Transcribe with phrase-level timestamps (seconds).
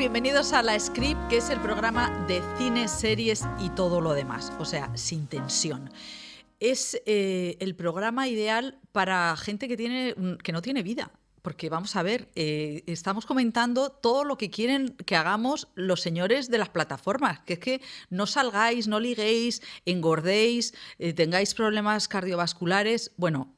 [0.00, 4.50] bienvenidos a La Script, que es el programa de cine, series y todo lo demás,
[4.58, 5.90] o sea, sin tensión.
[6.58, 11.10] Es eh, el programa ideal para gente que, tiene, que no tiene vida.
[11.42, 16.48] Porque vamos a ver, eh, estamos comentando todo lo que quieren que hagamos los señores
[16.48, 23.12] de las plataformas, que es que no salgáis, no liguéis, engordéis, eh, tengáis problemas cardiovasculares.
[23.18, 23.54] Bueno,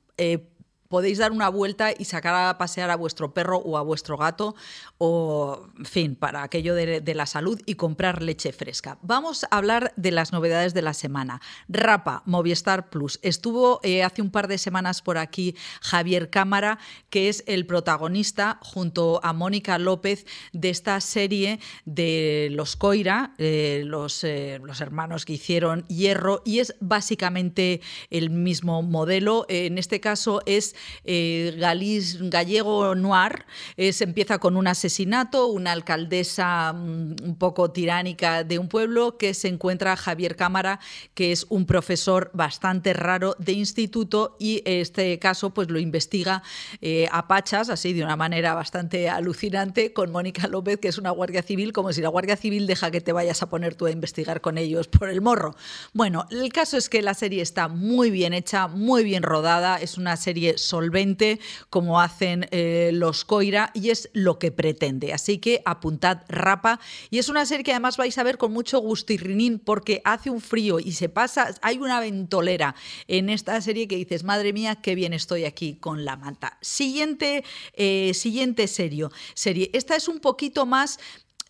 [0.92, 4.54] podéis dar una vuelta y sacar a pasear a vuestro perro o a vuestro gato,
[4.98, 8.98] o, en fin, para aquello de, la salud y comprar leche fresca.
[9.00, 11.40] Vamos a hablar de las novedades de la semana.
[11.66, 13.20] Rapa, Movistar Plus.
[13.22, 16.78] Estuvo eh, hace un par de semanas por aquí Javier Cámara,
[17.08, 23.82] que es el protagonista, junto a Mónica López, de esta serie de los Coira, eh,
[23.86, 29.46] los, eh, los hermanos que hicieron Hierro, y es básicamente el mismo modelo.
[29.48, 33.44] En este caso es eh, gallego noir.
[33.76, 39.34] se empieza con un asesinato, una alcaldesa mm, un poco tiránica de un pueblo que
[39.34, 40.80] se encuentra Javier Cámara,
[41.14, 46.42] que es un profesor bastante raro de instituto y este caso pues lo investiga
[46.80, 51.10] eh, a Pachas, así de una manera bastante alucinante, con Mónica López, que es una
[51.10, 53.90] guardia civil, como si la guardia civil deja que te vayas a poner tú a
[53.90, 55.54] investigar con ellos por el morro.
[55.92, 59.98] Bueno, el caso es que la serie está muy bien hecha, muy bien rodada, es
[59.98, 65.12] una serie solvente como hacen eh, los Coira y es lo que pretende.
[65.12, 66.80] Así que apuntad rapa
[67.10, 70.40] y es una serie que además vais a ver con mucho gustirrinín porque hace un
[70.40, 72.74] frío y se pasa, hay una ventolera
[73.06, 76.56] en esta serie que dices, madre mía, qué bien estoy aquí con la manta.
[76.62, 79.68] Siguiente, eh, siguiente serio, serie.
[79.74, 80.98] Esta es un poquito más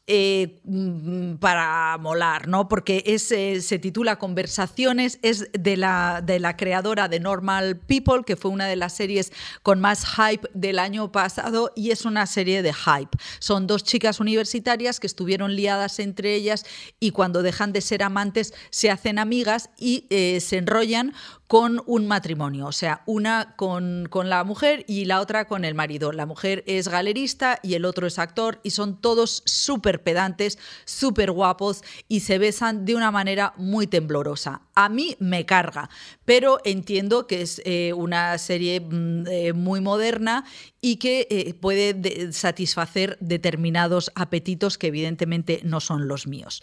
[0.08, 2.68] eh, mm, para molar, ¿no?
[2.68, 8.24] Porque es, eh, se titula Conversaciones, es de la, de la creadora de Normal People,
[8.26, 12.26] que fue una de las series con más hype del año pasado y es una
[12.26, 13.16] serie de hype.
[13.38, 16.66] Son dos chicas universitarias que estuvieron liadas entre ellas
[16.98, 21.14] y cuando dejan de ser amantes se hacen amigas y eh, se enrollan
[21.52, 25.74] con un matrimonio, o sea, una con, con, la mujer y la otra con el
[25.74, 26.10] marido.
[26.10, 31.30] La mujer es galerista y el otro es actor y son todos súper pedantes, súper
[31.30, 34.62] guapos y se besan de una manera muy temblorosa.
[34.74, 35.90] A mí me carga,
[36.24, 40.44] pero entiendo que es eh, una serie mm, eh, muy moderna
[40.80, 46.62] y que eh, puede satisfacer determinados apetitos que evidentemente no son los míos.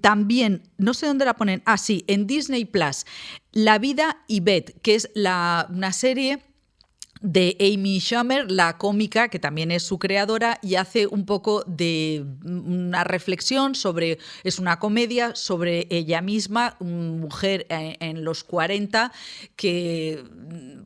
[0.00, 3.06] también, no sé dónde la ponen, ah sí, en Disney Plus,
[3.52, 6.49] La vida y Beth, que es la, una serie
[7.20, 12.24] de Amy Schumer, la cómica, que también es su creadora, y hace un poco de
[12.44, 19.12] una reflexión sobre, es una comedia sobre ella misma, mujer en, los 40
[19.56, 20.24] que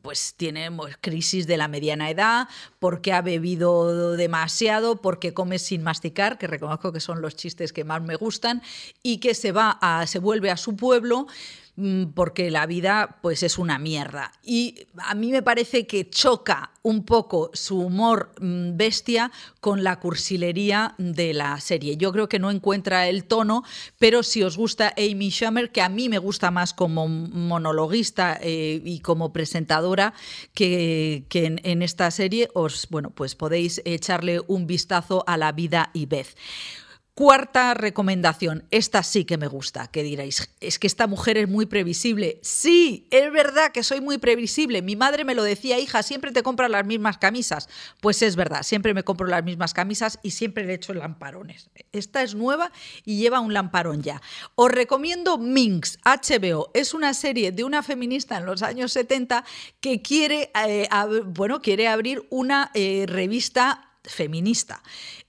[0.01, 0.69] pues tiene
[1.01, 2.47] crisis de la mediana edad,
[2.79, 7.83] porque ha bebido demasiado, porque come sin masticar, que reconozco que son los chistes que
[7.85, 8.61] más me gustan,
[9.01, 11.27] y que se va a, se vuelve a su pueblo
[11.64, 11.64] Mm,
[12.13, 14.31] porque la vida pues es una mierda.
[14.43, 19.99] Y a mí me parece que choca un poco su humor mm, bestia con la
[19.99, 21.97] cursilería de la serie.
[21.97, 23.63] Yo creo que no encuentra el tono,
[23.99, 28.81] pero si os gusta Amy Schumer, que a mí me gusta más como monologuista eh,
[28.85, 30.13] y como presentadora
[30.53, 36.05] que, en, esta serie, os bueno, pues podéis echarle un vistazo a la vida y
[36.05, 36.35] Beth.
[37.17, 41.65] Cuarta recomendación, esta sí que me gusta, que diréis, es que esta mujer es muy
[41.65, 42.41] previsible.
[42.41, 44.81] Sí, es verdad que soy muy previsible.
[44.81, 47.69] Mi madre me lo decía, hija, siempre te compras las mismas camisas.
[48.01, 51.69] Pues es verdad, siempre me compro las mismas camisas y siempre le echo lamparones.
[51.93, 52.73] Esta es nueva
[53.05, 54.21] y lleva un lamparón ya.
[54.55, 56.69] Os recomiendo Minx, HBO.
[56.73, 59.45] Es una serie de una feminista en los años 70
[59.79, 60.89] que quiere, eh,
[61.27, 64.83] bueno, quiere abrir una eh, revista feminista.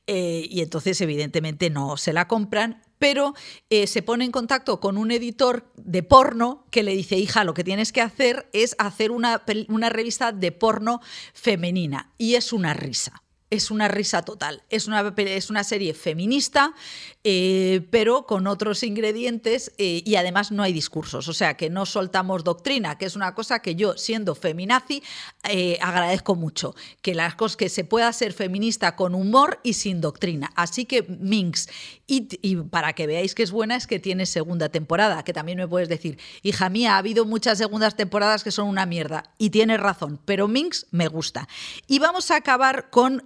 [0.06, 3.34] Eh, y entonces evidentemente no se la compran, pero
[3.71, 7.55] eh, se pone en contacto con un editor de porno que le dice, hija, lo
[7.55, 11.00] que tienes que hacer es hacer una, una revista de porno
[11.35, 12.12] femenina.
[12.19, 14.62] Y es una risa es una risa total.
[14.70, 16.75] Es una, es una serie feminista,
[17.22, 21.28] eh, pero con otros ingredientes eh, y además no hay discursos.
[21.28, 25.02] O sea, que no soltamos doctrina, que es una cosa que yo, siendo feminazi,
[25.48, 26.75] eh, agradezco mucho.
[27.02, 30.50] Que las cosas que se pueda ser feminista con humor y sin doctrina.
[30.56, 31.69] Así que Minx.
[32.08, 35.69] Y, para que veáis que es buena, es que tiene segunda temporada, que también me
[35.69, 39.25] puedes decir, hija mía, ha habido muchas segundas temporadas que son una mierda.
[39.38, 41.49] Y tienes razón, pero Minx me gusta.
[41.87, 43.22] Y vamos a acabar con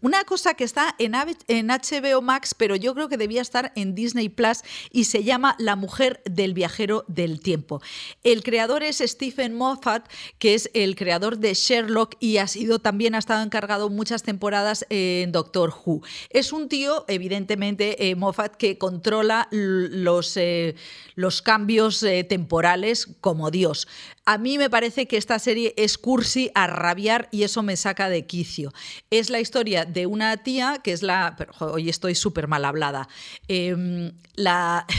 [0.00, 4.28] una cosa que está en, HBO Max, pero yo creo que debía estar en Disney
[4.28, 4.62] Plus
[4.92, 7.82] y se llama La mujer del viajero del tiempo.
[8.22, 10.08] El creador es Stephen Moffat,
[10.38, 14.86] que es el creador de Sherlock y ha sido también ha estado encargado muchas temporadas
[14.90, 16.02] en Doctor Who.
[16.30, 20.76] Es un tío, evidentemente, eh, Moffat, que controla los, eh,
[21.14, 23.88] los cambios eh, temporales como Dios.
[24.28, 28.08] A mí me parece que esta serie es cursi a rabiar y eso me saca
[28.08, 28.72] de quicio.
[29.08, 31.36] Es la historia de una tía que es la...
[31.60, 33.08] hoy estoy súper mal hablada.
[33.46, 34.84] Em, la...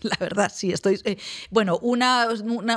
[0.00, 1.00] La verdad, sí, estoy.
[1.04, 1.18] Eh,
[1.50, 2.28] bueno, una,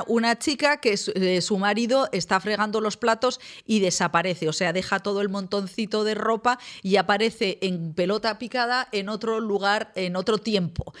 [0.08, 4.48] una, chica que eh, su marido está fregando los platos y desaparece.
[4.48, 9.38] O sea, deja todo el montoncito de ropa y aparece en pelota picada en otro
[9.38, 10.92] lugar, en otro tiempo.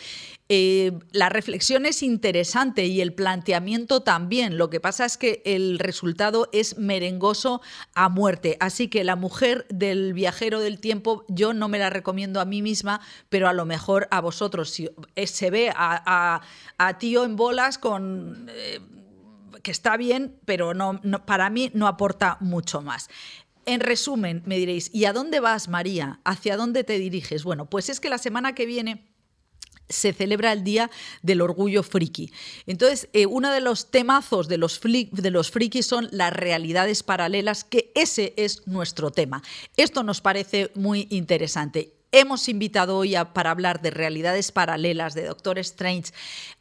[0.54, 4.58] Eh, la reflexión es interesante y el planteamiento también.
[4.58, 7.62] Lo que pasa es que el resultado es merengoso
[7.94, 8.58] a muerte.
[8.60, 12.60] Así que la mujer del viajero del tiempo, yo no me la recomiendo a mí
[12.60, 13.00] misma,
[13.30, 14.68] pero a lo mejor a vosotros.
[14.68, 14.90] Si
[15.24, 16.42] se ve a,
[16.98, 18.50] tío en bolas con.
[18.50, 18.80] Eh,
[19.62, 23.08] que está bien, pero no, para mí no aporta mucho más.
[23.64, 26.20] En resumen, me diréis, ¿y a dónde vas, María?
[26.24, 27.42] ¿Hacia dónde te diriges?
[27.42, 29.11] Bueno, pues es que la semana que viene
[29.88, 30.90] se celebra el Día
[31.22, 32.32] del Orgullo Friki.
[32.66, 34.78] Entonces, eh, uno de los temazos de los,
[35.50, 39.42] frikis son las realidades paralelas, que ese es nuestro tema.
[39.76, 41.94] Esto nos parece muy interesante.
[42.10, 46.12] Hemos invitado hoy para hablar de realidades paralelas de Doctor Strange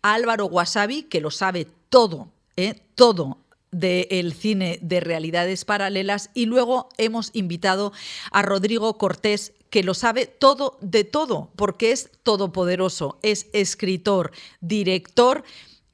[0.01, 2.81] a Álvaro Wasabi, que lo sabe todo, ¿eh?
[2.95, 3.38] todo
[3.71, 7.94] del cine de realidades paralelas y luego hemos invitado
[8.31, 15.44] a Rodrigo Cortés que lo sabe todo de todo, porque es todopoderoso, es escritor, director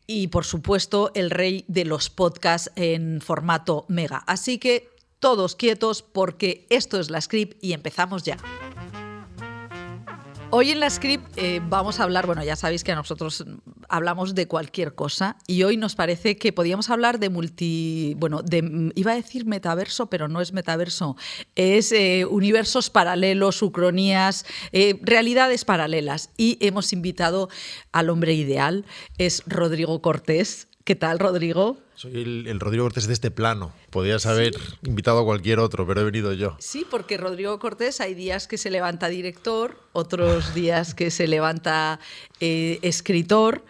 [0.07, 4.23] y por supuesto el rey de los podcasts en formato mega.
[4.25, 4.89] Así que
[5.19, 8.37] todos quietos porque esto es la script y empezamos ya.
[10.49, 13.43] Hoy en la script eh, vamos a hablar, bueno, ya sabéis que nosotros
[13.89, 18.91] hablamos de cualquier cosa y hoy nos parece que podíamos hablar de multi, bueno, de,
[18.95, 21.17] iba a decir metaverso, pero no es metaverso,
[21.55, 26.29] es eh, universos paralelos, ucronías, eh, realidades paralelas.
[26.37, 27.49] Y hemos invitado
[27.91, 28.85] al hombre ideal,
[29.17, 30.66] es Rodrigo Cortés.
[30.87, 31.75] ¿Qué tal, Rodrigo?
[31.95, 32.13] Soy
[32.47, 33.73] el, Rodrigo Cortés de este plano.
[33.89, 34.53] Podías haber
[34.83, 36.55] invitado a cualquier otro, pero he venido yo.
[36.59, 41.99] Sí, porque Rodrigo Cortés hay días que se levanta director, otros días que se levanta
[42.39, 43.65] eh, escritor.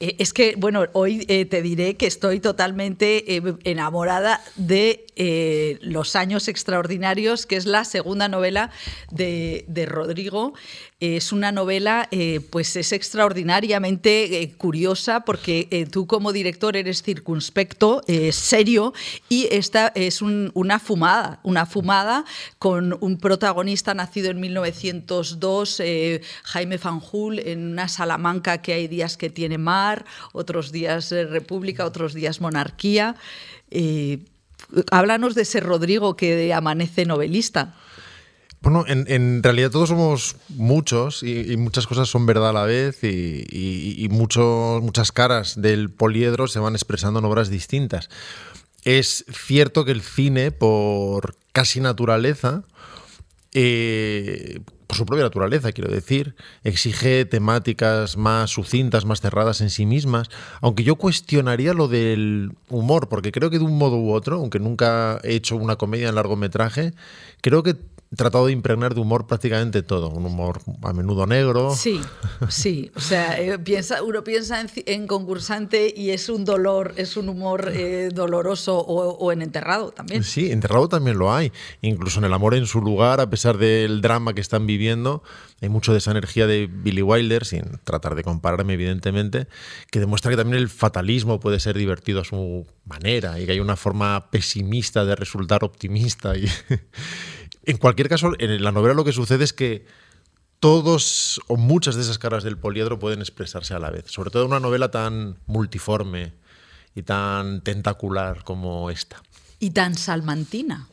[0.00, 6.48] Eh, es que, bueno, hoy eh, te diré que estoy totalmente enamorada de Los años
[6.48, 8.72] extraordinarios, que es la segunda novela
[9.12, 10.54] de, de Rodrigo.
[10.98, 17.02] Es una novela, eh, pues es extraordinariamente eh, curiosa porque eh, tú como director eres
[17.02, 18.00] circunspecto,
[18.32, 18.94] serio,
[19.28, 22.24] y esta es una fumada, una fumada
[22.58, 25.82] con un protagonista nacido en 1902,
[26.44, 32.14] Jaime Fanjul, en una Salamanca que hay días que tiene mar, otros días república, otros
[32.14, 33.16] días monarquía.
[34.90, 37.74] háblanos de ese Rodrigo que amanece novelista.
[38.66, 44.08] Bueno, en, realidad todos somos muchos y, muchas cosas son verdad a la vez y,
[44.10, 48.10] muchas caras del poliedro se van expresando en obras distintas.
[48.82, 52.64] Es cierto que el cine, por casi naturaleza,
[53.54, 54.58] eh,
[54.88, 56.34] por su propia naturaleza, quiero decir,
[56.64, 60.28] exige temáticas más sucintas, más cerradas en sí mismas,
[60.60, 64.58] aunque yo cuestionaría lo del humor, porque creo que de un modo u otro, aunque
[64.58, 66.94] nunca he hecho una comedia en largometraje,
[67.40, 67.76] creo que
[68.16, 71.74] tratado de impregnar de humor prácticamente todo, un humor a menudo negro.
[71.74, 72.00] Sí,
[72.48, 77.28] sí, o sea, eh, piensa, uno piensa en, concursante y es un dolor, es un
[77.28, 80.24] humor eh, doloroso o, en enterrado también.
[80.24, 84.00] Sí, enterrado también lo hay, incluso en el amor en su lugar, a pesar del
[84.00, 85.22] drama que están viviendo,
[85.60, 89.46] hay mucho de esa energía de Billy Wilder, sin tratar de compararme evidentemente,
[89.90, 93.60] que demuestra que también el fatalismo puede ser divertido a su manera y que hay
[93.60, 96.46] una forma pesimista de resultar optimista y
[97.66, 99.84] En cualquier caso, en la novela lo que sucede es que
[100.60, 104.44] todos o muchas de esas caras del poliedro pueden expresarse a la vez, sobre todo
[104.44, 106.32] en una novela tan multiforme
[106.94, 109.22] y tan tentacular como esta.
[109.58, 110.88] Y tan salmantina.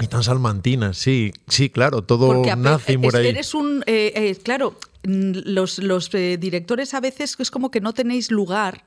[0.00, 3.26] Y tan salmantina, sí, sí, claro, todo nace y muere ahí.
[3.28, 7.94] Eres un, eh, eh, claro, los, los eh, directores a veces es como que no
[7.94, 8.84] tenéis lugar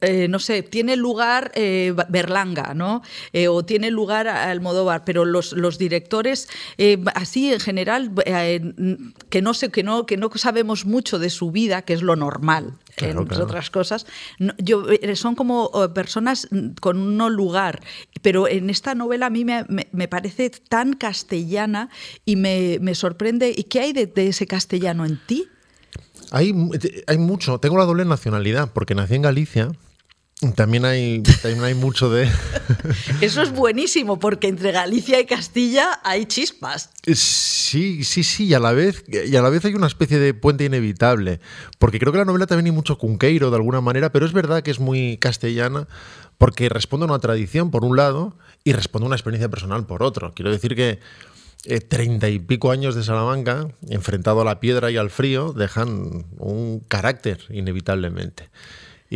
[0.00, 3.02] eh, no sé, tiene lugar eh, Berlanga, ¿no?
[3.34, 6.48] Eh, o tiene lugar Almodóvar, pero los, los directores,
[7.14, 8.10] así en general,
[9.28, 12.16] que, no sé, que, no, que no sabemos mucho de su vida, que es lo
[12.16, 14.06] normal, entre otras cosas,
[14.58, 14.86] yo,
[15.16, 16.48] son como personas
[16.80, 17.82] con un lugar,
[18.22, 21.90] pero en esta novela a mí me, me, parece tan castellana
[22.24, 23.52] y me, me sorprende.
[23.54, 25.48] ¿Y qué hay de, de ese castellano en ti?
[26.30, 26.54] Hay,
[27.06, 27.58] hay mucho.
[27.58, 29.72] Tengo la doble nacionalidad porque nací en Galicia.
[30.56, 32.28] También hay, también hay mucho de...
[33.20, 36.90] Eso es buenísimo, porque entre Galicia y Castilla hay chispas.
[37.06, 40.34] Sí, sí, sí, y a la vez, y a la vez hay una especie de
[40.34, 41.40] puente inevitable,
[41.78, 44.62] porque creo que la novela también hay mucho cunqueiro de alguna manera, pero es verdad
[44.62, 45.86] que es muy castellana,
[46.36, 50.02] porque responde a una tradición por un lado y responde a una experiencia personal por
[50.02, 50.32] otro.
[50.34, 50.98] Quiero decir que
[51.66, 56.26] eh, treinta y pico años de Salamanca, enfrentado a la piedra y al frío, dejan
[56.38, 58.50] un carácter inevitablemente.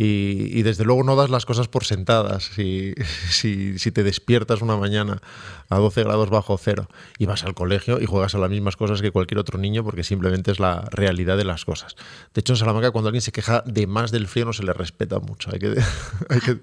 [0.01, 2.93] Y, desde luego no das las cosas por sentadas si,
[3.31, 5.21] si, te despiertas una mañana
[5.67, 6.87] a 12 grados bajo cero
[7.17, 10.03] y vas al colegio y juegas a las mismas cosas que cualquier otro niño porque
[10.03, 11.97] simplemente es la realidad de las cosas.
[12.33, 14.71] De hecho, en Salamanca cuando alguien se queja de más del frío no se le
[14.71, 15.49] respeta mucho.
[15.51, 15.67] Hay que,
[16.29, 16.59] hay que,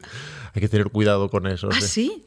[0.55, 1.69] hay que tener cuidado con eso.
[1.71, 1.87] ¿Ah, sí?
[1.87, 2.25] Sí,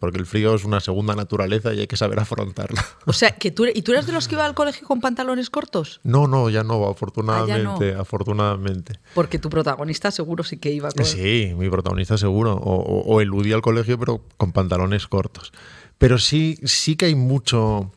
[0.00, 2.84] porque el frío es una segunda naturaleza y hay que saber afrontarla.
[3.06, 5.50] O sea, que tú, ¿y tú eres de los que iba al colegio con pantalones
[5.50, 6.00] cortos?
[6.02, 8.98] No, no, ya no, afortunadamente, ah, afortunadamente.
[9.14, 11.04] Porque tu protagonista seguro sí que iba con...
[11.04, 15.52] Sí, mi protagonista seguro, o, eludía al colegio pero con pantalones cortos.
[15.98, 17.92] Pero sí, sí que hay mucho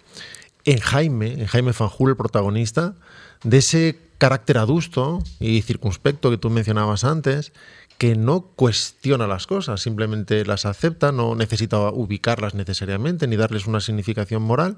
[0.65, 2.95] en Jaime, en Jaime Fanjul, el protagonista,
[3.43, 7.51] de ese carácter adusto y circunspecto que tú mencionabas antes,
[7.97, 13.79] que no cuestiona las cosas, simplemente las acepta, no necesita ubicarlas necesariamente ni darles una
[13.79, 14.77] significación moral,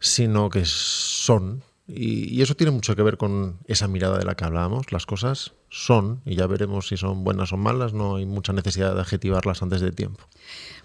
[0.00, 1.62] sino que son.
[1.88, 4.90] Y, eso tiene mucho que ver con esa mirada de la que hablábamos.
[4.90, 8.94] Las cosas son, y ya veremos si son buenas o malas, no hay mucha necesidad
[8.94, 10.24] de adjetivarlas antes de tiempo.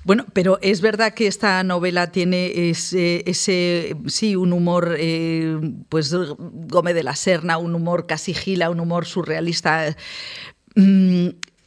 [0.03, 5.59] Bueno, pero es verdad que esta novela tiene ese, sí, un humor, eh,
[5.89, 9.95] pues Gómez de la Serna, un humor casi gila, un humor surrealista.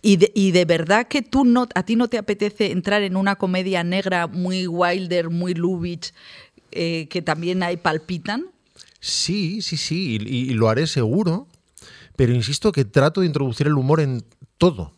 [0.07, 3.83] Y de, verdad que tú no, a ti no te apetece entrar en una comedia
[3.85, 6.13] negra muy Wilder, muy Lubitsch,
[6.73, 8.45] eh, que también hay palpitan.
[9.01, 11.49] Sí, sí, sí, y, lo haré seguro,
[12.17, 14.23] pero insisto que trato de introducir el humor en
[14.59, 14.93] todo,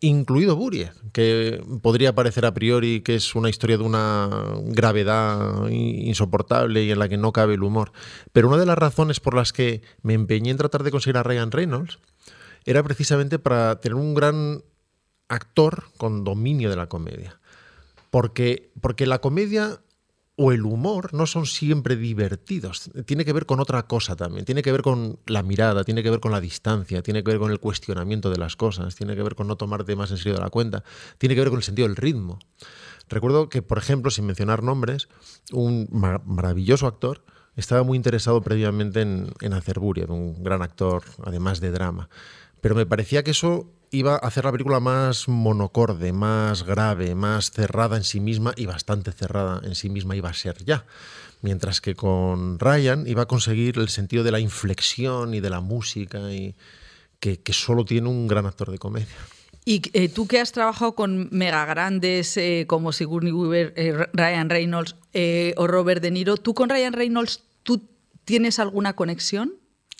[0.00, 4.28] incluido Burie, que podría parecer a priori que es una historia de una
[4.64, 7.90] gravedad insoportable y en la que no cabe el humor.
[8.34, 11.22] Pero una de las razones por las que me empeñé en tratar de conseguir a
[11.22, 12.00] Ryan Reynolds
[12.66, 14.62] era precisamente para tener un gran
[15.28, 17.40] actor con dominio de la comedia.
[18.10, 19.80] Porque, porque la comedia
[20.36, 22.90] o el humor no son siempre divertidos.
[23.06, 24.44] Tiene que ver con otra cosa también.
[24.44, 27.40] Tiene que ver con la mirada, tiene que ver con la distancia, tiene que ver
[27.40, 30.34] con el cuestionamiento de las cosas, tiene que ver con no tomarte más en serio
[30.34, 30.84] de la cuenta,
[31.18, 32.38] tiene que ver con el sentido del ritmo.
[33.08, 35.08] Recuerdo que, por ejemplo, sin mencionar nombres,
[35.52, 41.60] un maravilloso actor estaba muy interesado previamente en, en hacer Buria, un gran actor, además
[41.60, 42.10] de drama.
[42.60, 47.50] Pero me parecía que eso iba a hacer la película más monocorde, más grave, más
[47.50, 50.84] cerrada en sí misma y bastante cerrada en sí misma iba a ser ya.
[51.42, 55.60] Mientras que con Ryan iba a conseguir el sentido de la inflexión y de la
[55.60, 56.54] música y
[57.20, 59.16] que, solo tiene un gran actor de comedia.
[59.64, 64.48] Y eh, tú que has trabajado con mega grandes eh, como Sigourney Weaver, eh, Ryan
[64.48, 64.94] Reynolds
[65.56, 67.88] o Robert De Niro, ¿tú con Ryan Reynolds tú
[68.24, 69.54] tienes alguna conexión?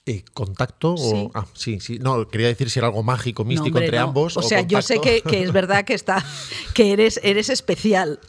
[0.08, 0.94] Eh, ¿Contacto?
[0.96, 1.98] O, ah, sí, sí.
[1.98, 4.36] No, quería decir si era algo mágico, místico entre ambos.
[4.36, 6.24] O, sea, yo sé que, es verdad que está,
[6.74, 8.20] que eres, eres especial.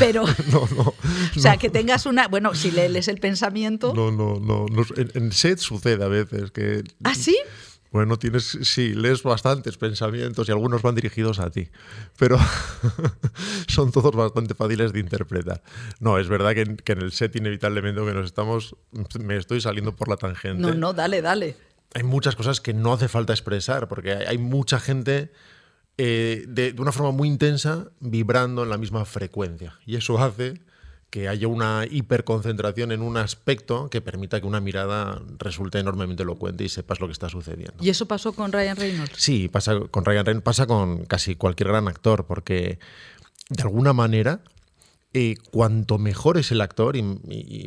[0.00, 0.82] Pero, no, no,
[1.36, 3.94] o sea, que tengas una, bueno, si lees el pensamiento.
[3.94, 6.82] No, no, no, en, en set sucede a veces que.
[7.04, 7.38] ¿Ah, sí?
[7.92, 11.68] Bueno, tienes, sí, lees bastantes pensamientos y algunos van dirigidos a ti,
[12.18, 12.38] pero
[13.68, 15.62] son todos bastante fáciles de interpretar.
[16.00, 18.76] No, es verdad que, en el set inevitablemente que nos estamos,
[19.20, 20.62] me estoy saliendo por la tangente.
[20.62, 21.54] No, no, dale, dale.
[21.92, 25.30] Hay muchas cosas que no hace falta expresar, porque hay, mucha gente
[25.98, 29.78] eh, de, de una forma muy intensa vibrando en la misma frecuencia.
[29.84, 30.62] Y eso hace
[31.12, 36.64] que haya una hiperconcentración en un aspecto que permita que una mirada resulte enormemente elocuente
[36.64, 37.74] y sepas lo que está sucediendo.
[37.82, 39.12] ¿Y eso pasó con Ryan Reynolds?
[39.18, 42.78] Sí, pasa con Ryan Reynolds, pasa con casi cualquier gran actor, porque
[43.50, 44.40] de alguna manera,
[45.12, 47.02] eh, cuanto mejor es el actor y,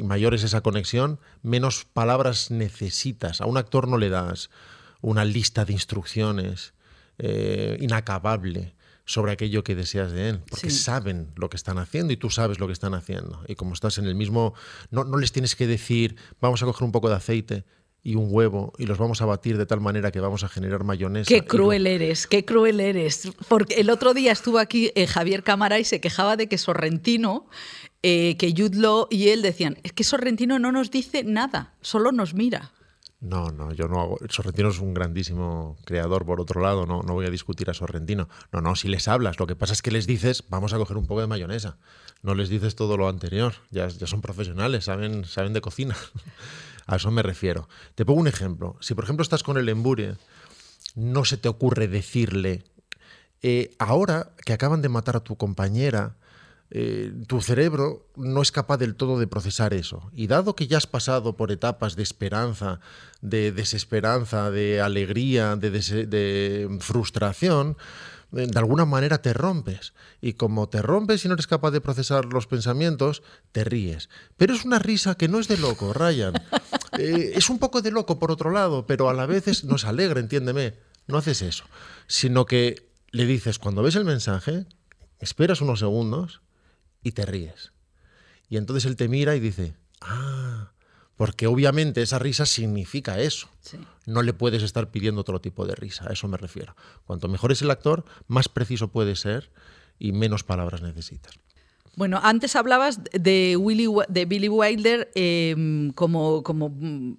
[0.03, 3.41] mayor es esa conexión, menos palabras necesitas.
[3.41, 4.49] A un actor no le das
[5.01, 6.73] una lista de instrucciones
[7.19, 8.74] eh, inacabable
[9.05, 12.59] sobre aquello que deseas de él, porque saben lo que están haciendo y tú sabes
[12.59, 13.43] lo que están haciendo.
[13.47, 14.53] Y como estás en el mismo,
[14.89, 17.65] no, no les tienes que decir, vamos a coger un poco de aceite
[18.05, 20.83] y un huevo y los vamos a batir de tal manera que vamos a generar
[20.83, 21.27] mayonesa.
[21.27, 23.31] Qué cruel eres, qué cruel eres.
[23.47, 27.49] Porque el otro día estuvo aquí eh, Javier Cámara y se quejaba de que Sorrentino,
[28.03, 32.35] eh, que Yudlo y él decían, es que Sorrentino no nos dice nada, solo nos
[32.35, 32.71] mira.
[33.25, 34.19] No, no, yo no hago.
[34.29, 38.29] Sorrentino es un grandísimo creador, por otro lado, no, no voy a discutir a Sorrentino.
[38.51, 40.95] No, no, si les hablas, lo que pasa es que les dices, vamos a coger
[40.95, 41.77] un poco de mayonesa.
[42.21, 45.95] No les dices todo lo anterior, ya, ya son profesionales, saben, saben de cocina.
[46.85, 47.67] A eso me refiero.
[47.95, 48.77] Te pongo un ejemplo.
[48.79, 50.17] Si, por ejemplo, estás con el embure,
[50.93, 52.63] no se te ocurre decirle,
[53.41, 56.15] eh, ahora que acaban de matar a tu compañera,
[56.77, 60.11] eh, tu cerebro no es capaz del todo de procesar eso.
[60.13, 62.81] Y dado que ya has pasado por etapas de esperanza,
[63.21, 67.77] de desesperanza, de alegría, de, de frustración,
[68.31, 69.93] de alguna manera te rompes.
[70.19, 74.09] Y como te rompes y no eres capaz de procesar los pensamientos, te ríes.
[74.35, 76.33] Pero es una risa que no es de loco, Ryan.
[76.97, 79.83] Eh, es un poco de loco por otro lado, pero a la vez es, nos
[79.83, 80.75] alegra, entiéndeme.
[81.07, 81.65] No haces eso.
[82.07, 84.65] Sino que le dices, cuando ves el mensaje,
[85.19, 86.39] esperas unos segundos
[87.05, 87.71] y te ríes.
[88.49, 90.71] Y entonces él te mira y dice, ah,
[91.15, 93.47] porque obviamente esa risa significa eso.
[94.05, 96.75] No le puedes estar pidiendo otro tipo de risa, a eso me refiero.
[97.05, 99.51] Cuanto mejor es el actor, más preciso puede ser
[99.99, 101.35] y menos palabras necesitas.
[101.95, 103.57] Bueno, antes hablabas de,
[104.09, 107.13] de Billy Wilder em, como, mm,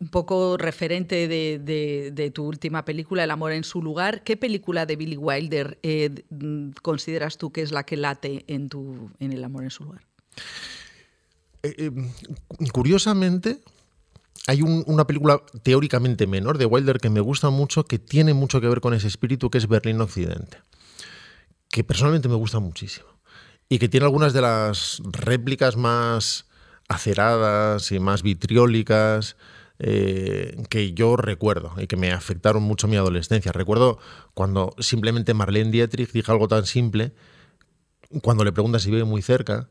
[0.00, 4.22] un poco referente de, tu última película, El amor en su lugar.
[4.24, 8.68] ¿Qué película de Billy Wilder eh, mm, consideras tú que es la que late en,
[8.68, 10.02] tu, en El amor en su lugar?
[11.62, 11.90] Eh, eh,
[12.70, 13.60] curiosamente,
[14.46, 18.68] hay una película teóricamente menor de Wilder que me gusta mucho, que tiene mucho que
[18.68, 20.58] ver con ese espíritu, que es Berlín Occidente,
[21.70, 23.17] que personalmente me gusta muchísimo
[23.68, 26.46] y que tiene algunas de las réplicas más
[26.88, 29.36] aceradas y más vitriólicas
[29.78, 33.52] eh, que yo recuerdo y que me afectaron mucho mi adolescencia.
[33.52, 33.98] Recuerdo
[34.34, 37.12] cuando simplemente Marlene Dietrich dijo algo tan simple,
[38.22, 39.68] cuando le pregunta si vive muy cerca,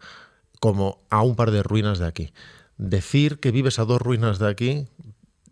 [0.60, 2.34] como a un par de ruinas de aquí.
[2.78, 4.88] Decir que vives a dos ruinas de aquí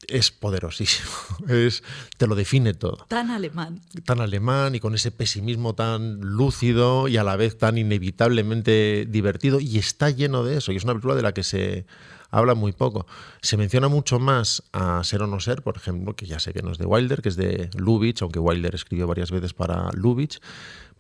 [0.08, 1.10] es poderosísimo.
[1.48, 1.84] Es,
[2.18, 3.06] te lo define todo.
[3.08, 3.82] Tan alemán.
[4.06, 9.60] Tan alemán y con ese pesimismo tan lúcido y a la vez tan inevitablemente divertido.
[9.60, 10.72] Y está lleno de eso.
[10.72, 11.86] Y es una película de la que se
[12.32, 13.06] habla muy poco.
[13.42, 16.62] Se menciona mucho más a Ser o No Ser, por ejemplo, que ya sé que
[16.62, 20.40] no es de Wilder, que es de Lubitsch, aunque Wilder escribió varias veces para Lubitsch.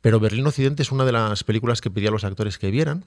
[0.02, 3.06] Pero Berlín Occidente es una de las películas que pedía a los actores que vieran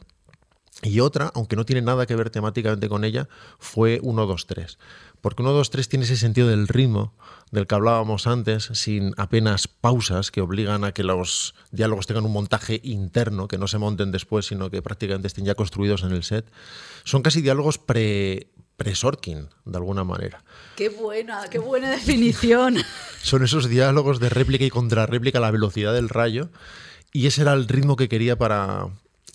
[0.83, 4.79] y otra, aunque no tiene nada que ver temáticamente con ella, fue 1, 2, 3.
[5.21, 7.15] Porque 1, 2, 3 tiene ese sentido del ritmo
[7.51, 12.33] del que hablábamos antes, sin apenas pausas que obligan a que los diálogos tengan un
[12.33, 16.25] montaje interno, que no se monten después, sino que prácticamente estén ya construidos en el
[16.25, 16.51] set.
[17.05, 20.45] Son casi diálogos pre, pre-Sorkin, de alguna manera.
[20.77, 22.77] Qué buena, qué buena definición.
[23.23, 26.51] Son esos diálogos de réplica y contrarréplica a la velocidad del rayo.
[27.13, 28.89] Y ese era el ritmo que quería para,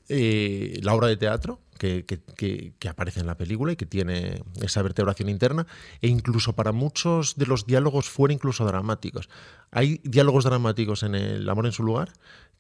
[0.08, 5.30] eh, la obra de teatro que, aparece en la película y que tiene esa vertebración
[5.30, 5.68] interna,
[6.02, 9.30] e incluso para muchos de los diálogos fuera incluso dramáticos.
[9.72, 12.14] Hay diálogos dramáticos en El amor en su lugar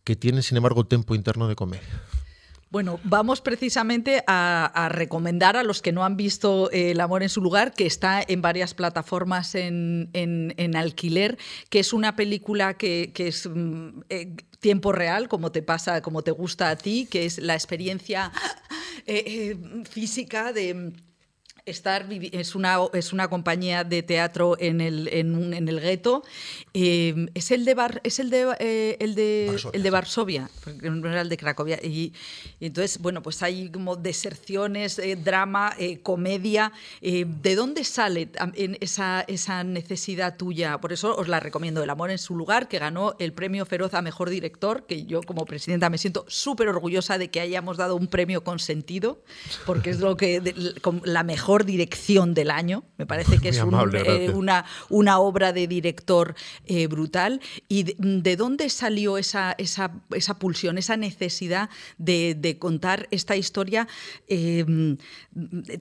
[0.03, 2.01] que tienen, sin embargo, tempo interno de comedia.
[2.73, 7.39] Bueno, vamos precisamente a, recomendar a los que no han visto El amor en su
[7.39, 11.37] lugar, que está en varias plataformas en, alquiler,
[11.69, 16.31] que es una película que, es mm, eh, tiempo real, como te pasa, como te
[16.31, 18.31] gusta a ti, que es la experiencia
[19.05, 19.55] eh,
[19.87, 20.93] física de
[21.65, 26.23] Estar es una, es una compañía de teatro en el, en, en el gueto.
[26.73, 30.49] Eh, es el de, Bar, es el de, eh, el de, Varsovia, el de Varsovia,
[31.21, 31.79] el de Cracovia.
[31.81, 32.11] Y,
[32.59, 36.73] entonces, bueno, pues hay como deserciones, eh, drama, comedia.
[37.01, 38.29] ¿De dónde sale
[38.81, 40.79] esa, esa necesidad tuya?
[40.81, 41.81] Por eso os la recomiendo.
[41.81, 45.21] El amor en su lugar, que ganó el premio Feroz a Mejor Director, que yo
[45.21, 49.21] como presidenta me siento súper orgullosa de que hayamos dado un premio con sentido,
[49.65, 50.41] porque es lo que
[51.05, 52.83] la mejor dirección del año.
[52.97, 56.35] Me parece que es eh, una, una, obra de director
[56.65, 57.39] eh, brutal.
[57.69, 63.87] ¿Y de, dónde salió esa, esa, esa, pulsión, esa necesidad de, contar esta historia
[64.27, 64.97] em,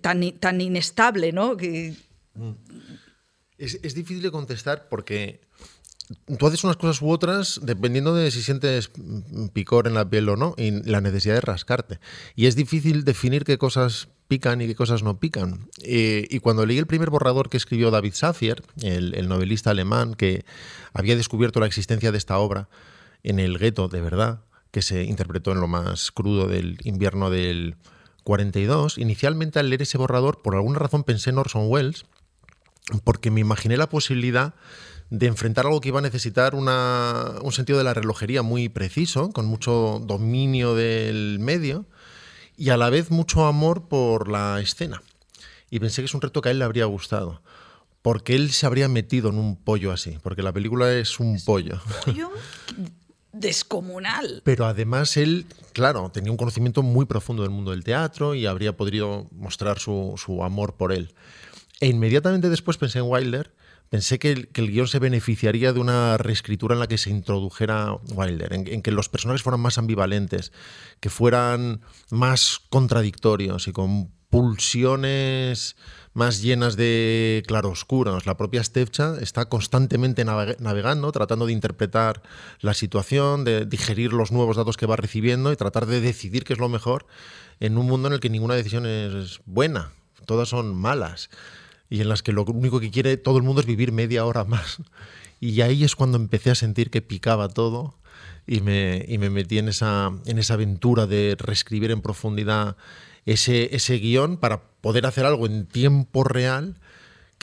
[0.00, 1.32] tan, tan inestable?
[1.32, 1.56] ¿no?
[1.56, 1.94] Que...
[2.34, 2.52] Mm.
[3.56, 5.40] Es, es difícil de contestar porque
[6.38, 8.90] tú haces unas cosas u otras dependiendo de si sientes
[9.52, 12.00] picor en la piel o no y la necesidad de rascarte.
[12.34, 15.68] Y es difícil definir qué cosas y qué cosas no pican.
[15.82, 20.44] y cuando leí el primer borrador que escribió David Safier, el, novelista alemán que
[20.92, 22.68] había descubierto la existencia de esta obra
[23.22, 24.40] en el gueto de verdad,
[24.70, 27.76] que se interpretó en lo más crudo del invierno del
[28.24, 32.06] 42, inicialmente al leer ese borrador, por alguna razón pensé en Orson Welles,
[33.04, 34.54] porque me imaginé la posibilidad
[35.10, 39.44] de enfrentar algo que iba a necesitar un sentido de la relojería muy preciso, con
[39.44, 41.84] mucho dominio del medio
[42.56, 45.02] y a la vez mucho amor por la escena.
[45.70, 47.42] Y pensé que es un reto que a él le habría gustado.
[48.02, 51.80] Porque él se habría metido en un pollo así, porque la película es un pollo.
[52.04, 52.30] pollo
[53.32, 54.42] descomunal.
[54.44, 58.76] Pero además él, claro, tenía un conocimiento muy profundo del mundo del teatro y habría
[58.76, 61.14] podido mostrar su, su amor por él.
[61.80, 63.52] E inmediatamente después pensé en Wilder,
[63.92, 67.94] pensé que el, que guion se beneficiaría de una reescritura en la que se introdujera
[68.14, 70.50] Wilder, en, que los personajes fueran más ambivalentes,
[70.98, 75.76] que fueran más contradictorios y con pulsiones
[76.14, 78.24] más llenas de claroscuros.
[78.24, 82.22] La propia Stevcha está constantemente navegando, tratando de interpretar
[82.60, 86.54] la situación, de digerir los nuevos datos que va recibiendo y tratar de decidir qué
[86.54, 87.04] es lo mejor
[87.60, 89.92] en un mundo en el que ninguna decisión es buena,
[90.24, 91.28] todas son malas
[91.92, 94.44] y en las que lo único que quiere todo el mundo es vivir media hora
[94.44, 94.78] más.
[95.40, 97.98] Y ahí es cuando empecé a sentir que picaba todo
[98.46, 102.78] y me, y me metí en esa, en esa aventura de reescribir en profundidad
[103.26, 106.80] ese, ese guion para poder hacer algo en tiempo real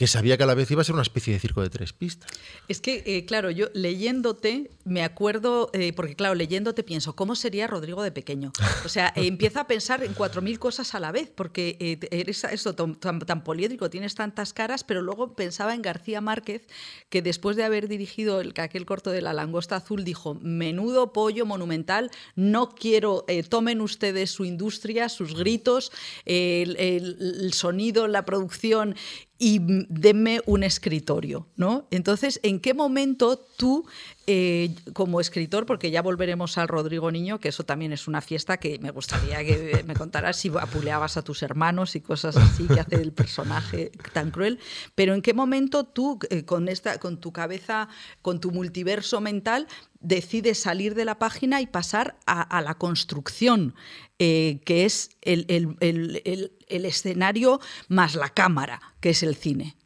[0.00, 1.92] que sabía que a la vez iba a ser una especie de circo de tres
[1.92, 2.30] pistas.
[2.68, 7.66] Es que, eh, claro, yo leyéndote, me acuerdo, eh, porque claro, leyéndote pienso, ¿cómo sería
[7.66, 8.50] Rodrigo de pequeño?
[8.86, 11.76] O sea, eh, empieza a pensar en cuatro mil cosas a la vez, porque
[12.10, 16.66] eres eso, tan, tan, poliédrico, tienes tantas caras, pero luego pensaba en García Márquez,
[17.10, 21.44] que después de haber dirigido el, aquel corto de La Langosta Azul, dijo, menudo pollo
[21.44, 25.92] monumental, no quiero, tomen ustedes su industria, sus gritos,
[26.24, 28.96] el, el sonido, la producción
[29.42, 31.88] y denme un escritorio, ¿no?
[31.90, 33.86] Entonces, ¿en qué momento tú,
[34.26, 38.58] eh, como escritor, porque ya volveremos al Rodrigo Niño, que eso también es una fiesta
[38.58, 42.80] que me gustaría que me contaras si apuleabas a tus hermanos y cosas así que
[42.80, 44.58] hace el personaje tan cruel,
[44.94, 47.88] pero ¿en qué momento tú, eh, con, esta, con tu cabeza,
[48.20, 49.66] con tu multiverso mental,
[50.00, 53.74] decides salir de la página y pasar a, la construcción,
[54.22, 55.78] eh, que es el,
[56.68, 59.78] escenario más la cámara, que es el cine.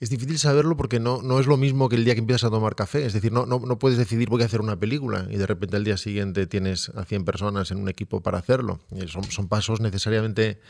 [0.00, 2.50] Es difícil saberlo porque no, no es lo mismo que el día que empiezas a
[2.50, 3.06] tomar café.
[3.06, 5.76] Es decir, no, no, no, puedes decidir voy a hacer una película y de repente
[5.76, 8.80] al día siguiente tienes a 100 personas en un equipo para hacerlo.
[9.06, 10.60] son, son pasos necesariamente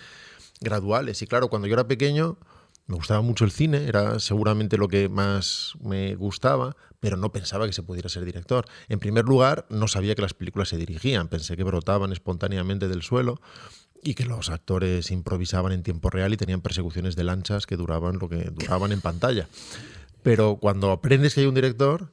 [0.60, 1.22] graduales.
[1.22, 2.36] Y claro, cuando yo era pequeño
[2.86, 7.66] me gustaba mucho el cine, era seguramente lo que más me gustaba, pero no pensaba
[7.66, 8.64] que se pudiera ser director.
[8.88, 13.02] En primer lugar, no sabía que las películas se dirigían, pensé que brotaban espontáneamente del
[13.02, 13.40] suelo
[14.04, 18.20] y que los actores improvisaban en tiempo real y tenían persecuciones de lanchas que duraban
[18.20, 19.48] lo que duraban en pantalla.
[20.22, 22.12] Pero cuando aprendes que hay un director,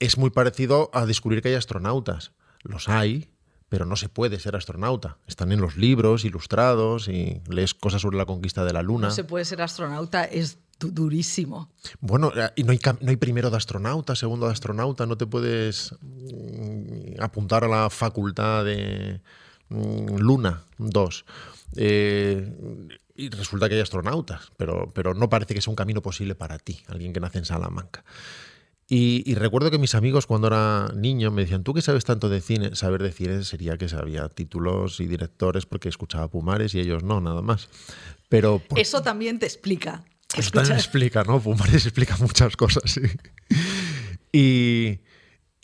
[0.00, 2.32] es muy parecido a descubrir que hay astronautas.
[2.62, 3.28] Los hay,
[3.68, 5.18] pero no se puede ser astronauta.
[5.26, 9.08] Están en los libros ilustrados y lees cosas sobre la conquista de la Luna.
[9.08, 11.70] No se puede ser astronauta, es durísimo.
[12.00, 15.26] Bueno, eh, y no hay, no hay primero de astronauta, segundo de astronauta, no te
[15.26, 19.20] puedes mm, apuntar a la facultad de
[19.68, 21.24] mm, Luna 2.
[21.76, 22.84] Eh,
[23.14, 26.58] y resulta que hay astronautas, pero, pero no parece que sea un camino posible para
[26.58, 28.04] ti, alguien que nace en Salamanca.
[28.88, 32.40] Y, recuerdo que mis amigos cuando era niño me decían, tú que sabes tanto de
[32.40, 37.02] cine, saber de cine sería que sabía títulos y directores porque escuchaba Pumares y ellos
[37.02, 37.68] no, nada más.
[38.28, 40.04] Pero Eso también te explica.
[40.36, 41.40] Eso también explica, ¿no?
[41.40, 43.02] Pumares explica muchas cosas, sí.
[44.32, 45.00] Y,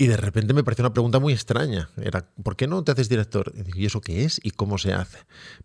[0.03, 1.89] y de repente me pareció una pregunta muy extraña.
[1.97, 3.53] Era, ¿por qué no te haces director?
[3.75, 5.19] Y, eso qué es y cómo se hace?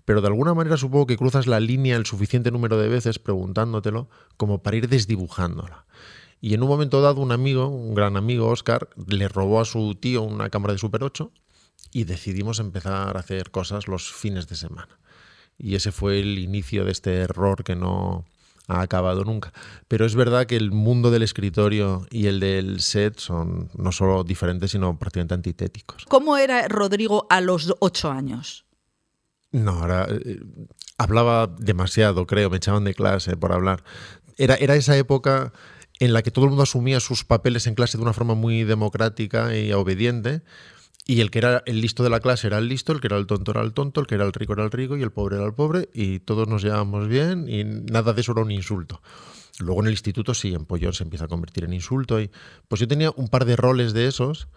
[0.06, 4.10] Pero de alguna manera supongo que cruzas la línea el suficiente número de veces preguntándotelo
[4.36, 5.88] como para ir desdibujándola.
[6.40, 9.96] Y en un momento dado un amigo, un gran amigo, Oscar, le robó a su
[9.96, 11.32] tío una cámara de Super 8
[11.92, 15.00] y decidimos empezar a hacer cosas los fines de semana.
[15.58, 18.26] Y ese fue el inicio de este error que no
[18.68, 19.54] ha acabado nunca.
[19.88, 24.24] Pero es verdad que el mundo del escritorio y el del set son no solo
[24.24, 26.06] diferentes, sino prácticamente antitéticos.
[26.08, 28.66] ¿Cómo era Rodrigo a los ocho años?
[29.52, 30.40] No, ahora eh,
[30.98, 33.84] hablaba demasiado, creo, me echaban de clase por hablar.
[34.38, 35.54] Era, era esa época
[36.00, 38.64] en la que todo el mundo asumía sus papeles en clase de una forma muy
[38.64, 40.42] democrática y obediente.
[41.10, 43.18] Y el que era el listo de la clase era el listo, el que era
[43.18, 45.12] el tonto era el tonto, el que era el rico era el rico y el
[45.12, 48.52] pobre era el pobre, y todos nos llevábamos bien y nada de eso era un
[48.52, 49.02] insulto.
[49.60, 52.20] Luego en el instituto sí, en Pollón se empieza a convertir en insulto.
[52.20, 52.30] Y,
[52.68, 54.48] pues yo tenía un par de roles de esos.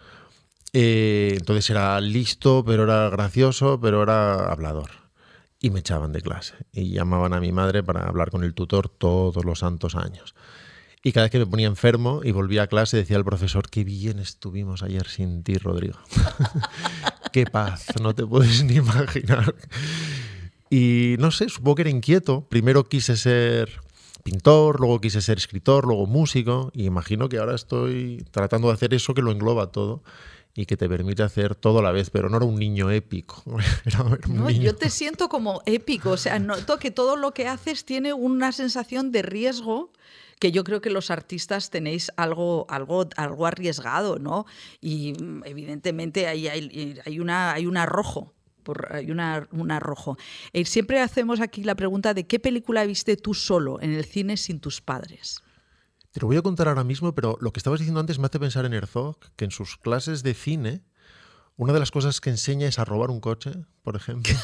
[0.73, 4.91] Eh, entonces era listo, pero era gracioso, pero era hablador.
[5.59, 6.55] Y me echaban de clase.
[6.71, 10.35] Y llamaban a mi madre para hablar con el tutor todos los santos años.
[11.03, 13.83] Y cada vez que me ponía enfermo y volvía a clase decía el profesor, qué
[13.83, 15.97] bien estuvimos ayer sin ti, Rodrigo.
[17.33, 19.55] qué paz, no te puedes ni imaginar.
[20.69, 22.47] Y no sé, supongo que era inquieto.
[22.47, 23.81] Primero quise ser
[24.21, 28.93] pintor, luego quise ser escritor, luego músico, y imagino que ahora estoy tratando de hacer
[28.93, 30.03] eso que lo engloba todo
[30.53, 33.43] y que te permite hacer todo a la vez, pero no era un niño épico.
[34.27, 38.13] no, Yo te siento como épico, o sea, noto que todo lo que haces tiene
[38.13, 39.91] una sensación de riesgo
[40.41, 44.47] que yo creo que los artistas tenéis algo, algo, algo arriesgado, ¿no?
[44.81, 48.33] Y mm, evidentemente hay, hay, hay, una, hay un arrojo.
[48.63, 50.17] Por, hay una, un arrojo.
[50.53, 54.35] Eh, siempre hacemos aquí la pregunta de qué película viste tú solo en el cine
[54.35, 55.43] sin tus padres.
[56.11, 58.39] Te lo voy a contar ahora mismo, pero lo que estabas diciendo antes me hace
[58.39, 60.81] pensar en Herzog, que en sus clases de cine,
[61.55, 63.51] una de las cosas que enseña es a robar un coche,
[63.83, 64.33] por ejemplo.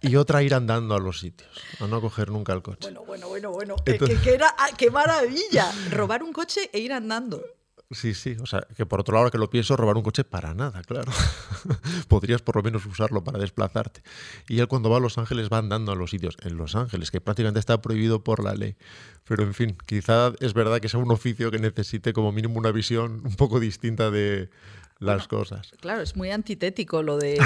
[0.00, 2.90] y otra ir andando a los sitios, a no coger nunca el coche.
[2.90, 3.76] Bueno, bueno, bueno, bueno.
[3.84, 5.72] era, ah, ¡Qué maravilla!
[5.90, 7.42] Robar un coche e ir andando.
[7.90, 10.52] Sí, sí, o sea, que por otro lado, que lo pienso, robar un coche para
[10.52, 11.10] nada, claro.
[12.08, 14.02] Podrías por lo menos usarlo para desplazarte.
[14.46, 17.10] Y él cuando va a Los Ángeles va andando a los sitios en Los Ángeles,
[17.10, 18.76] que prácticamente está prohibido por la ley.
[19.24, 22.72] Pero en fin, quizá es verdad que sea un oficio que necesite como mínimo una
[22.72, 24.50] visión un poco distinta de,
[24.98, 25.72] las cosas.
[25.80, 27.40] Claro, es muy antitético lo de...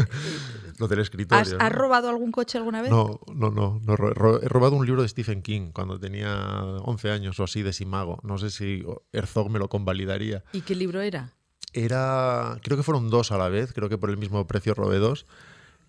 [0.78, 1.56] lo del escritorio.
[1.60, 2.90] ¿Has, robado algún coche alguna vez?
[2.90, 3.80] No, no, no.
[3.84, 7.72] no he robado un libro de Stephen King cuando tenía 11 años o así de
[7.72, 8.18] Simago.
[8.22, 10.42] No sé si Herzog me lo convalidaría.
[10.52, 11.34] ¿Y qué libro era?
[11.72, 14.98] Era, creo que fueron dos a la vez, creo que por el mismo precio robé
[14.98, 15.26] dos,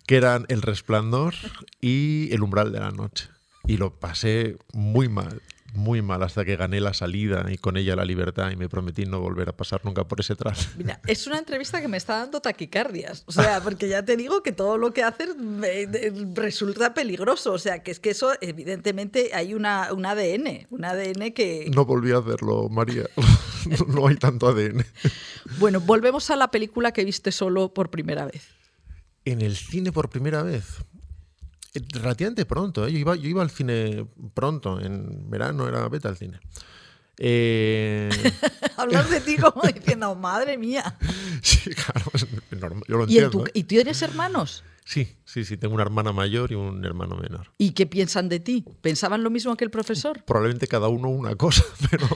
[0.06, 1.34] que eran El Resplandor
[1.80, 3.28] y El Umbral de la Noche.
[3.66, 5.40] Y lo pasé muy mal
[5.72, 9.04] muy mal hasta que gané la salida y con ella la libertad y me prometí
[9.06, 10.76] no volver a pasar nunca por ese tras.
[10.76, 13.24] Mira, es una entrevista que me está dando taquicardias.
[13.26, 15.86] O sea, porque ya te digo que todo lo que haces me,
[16.34, 17.52] resulta peligroso.
[17.52, 20.66] O sea, que es que eso, evidentemente, hay una, un ADN.
[20.70, 21.70] Un ADN que.
[21.74, 23.04] No volví a hacerlo, María.
[23.88, 24.84] no hay tanto ADN.
[25.58, 28.48] Bueno, volvemos a la película que viste solo por primera vez.
[29.24, 30.64] En el cine por primera vez.
[31.74, 32.92] Relativamente pronto, ¿eh?
[32.92, 36.38] yo, iba, yo iba al cine pronto, en verano era vete al cine.
[37.18, 38.10] Eh...
[38.76, 40.98] Hablas de ti como diciendo, madre mía.
[41.42, 42.10] Sí, claro,
[42.88, 43.44] yo lo entiendo.
[43.54, 44.64] ¿Y, ¿Y tú eres hermanos?
[44.84, 47.48] Sí, sí, sí, tengo una hermana mayor y un hermano menor.
[47.56, 48.64] ¿Y qué piensan de ti?
[48.80, 50.22] ¿Pensaban lo mismo que el profesor?
[50.24, 52.08] Probablemente cada uno una cosa, pero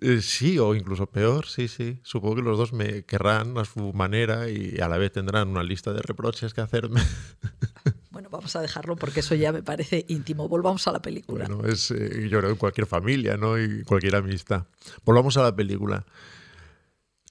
[0.00, 2.00] eh, sí, o incluso peor, sí, sí.
[2.02, 5.62] Supongo que los dos me querrán a su manera y a la vez tendrán una
[5.62, 7.02] lista de reproches que hacerme.
[8.30, 10.48] Vamos a dejarlo porque eso ya me parece íntimo.
[10.48, 11.46] Volvamos a la película.
[11.46, 13.58] Bueno, es, eh, yo creo, cualquier familia, ¿no?
[13.58, 14.66] Y cualquier amistad.
[15.04, 16.04] Volvamos a la película.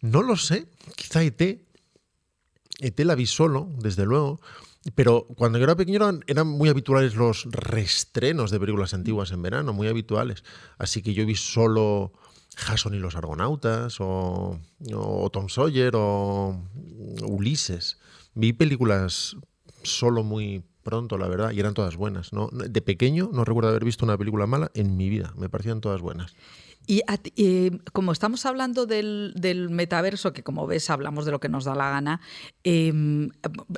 [0.02, 1.42] No lo sé, quizá ET.
[2.80, 4.40] ET la vi solo, desde luego.
[4.96, 9.74] Pero cuando yo era pequeño eran, muy habituales los restrenos de películas antiguas en verano,
[9.74, 10.44] muy habituales.
[10.78, 12.14] Así que yo vi solo
[12.56, 14.60] Jason y los Argonautas, o
[15.34, 16.64] Tom Sawyer, o
[17.24, 17.98] Ulises.
[18.34, 19.36] Vi películas
[19.84, 22.32] solo muy pronto, la verdad, y eran todas buenas.
[22.32, 22.48] ¿no?
[22.54, 26.00] De pequeño no recuerdo haber visto una película mala en mi vida, me parecían todas
[26.00, 26.34] buenas.
[26.90, 27.02] Y
[27.92, 31.90] como estamos hablando del, metaverso, que como ves hablamos de lo que nos da la
[31.90, 32.22] gana,
[32.64, 33.30] em,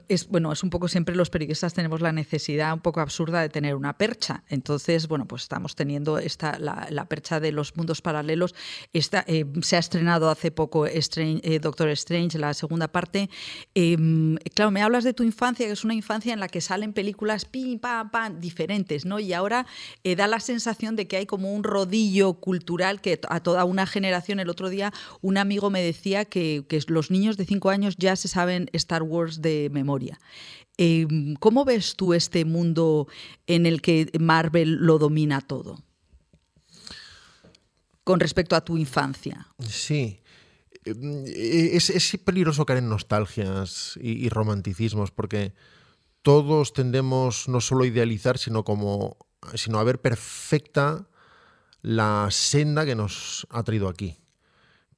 [0.07, 3.49] es, bueno, es un poco siempre los periodistas tenemos la necesidad un poco absurda de
[3.49, 4.43] tener una percha.
[4.47, 8.53] Entonces, bueno, pues estamos teniendo esta, la, percha de los mundos paralelos.
[8.93, 13.29] Esta, eh, se ha estrenado hace poco eh, Doctor Strange, la segunda parte.
[13.73, 16.93] Em, claro, me hablas de tu infancia, que es una infancia en la que salen
[16.93, 19.19] películas pim, pam, pam, diferentes, ¿no?
[19.19, 19.65] Y ahora
[20.03, 23.85] eh, da la sensación de que hay como un rodillo cultural que a toda una
[23.85, 28.15] generación, el otro día un amigo me decía que, los niños de 5 años ya
[28.15, 30.19] se saben Star Wars de memoria.
[30.77, 33.07] Em, ¿Cómo ves tú este mundo
[33.47, 35.83] en el que Marvel lo domina todo?
[38.03, 39.47] Con respecto a tu infancia.
[39.67, 40.21] Sí.
[40.85, 45.53] Em, es, es peligroso caer en nostalgias y, y romanticismos porque
[46.21, 49.17] todos tendemos no solo a idealizar, sino como
[49.55, 51.08] sino a ver perfecta
[51.81, 54.17] la senda que nos ha traído aquí,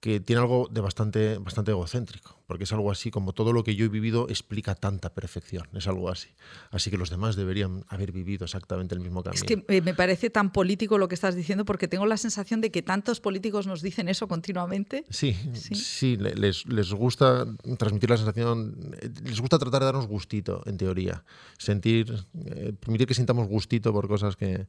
[0.01, 3.75] que tiene algo de bastante, bastante egocéntrico, porque es algo así como todo lo que
[3.75, 6.29] yo he vivido explica tanta perfección, es algo así.
[6.71, 9.39] Así que los demás deberían haber vivido exactamente el mismo camino.
[9.39, 12.61] Es que eh, me parece tan político lo que estás diciendo, porque tengo la sensación
[12.61, 15.05] de que tantos políticos nos dicen eso continuamente.
[15.11, 17.45] Sí, sí, les, les, gusta
[17.77, 21.23] transmitir la sensación, les gusta tratar de darnos gustito, en teoría,
[21.59, 24.65] sentir, eh, permitir que sintamos gustito por cosas que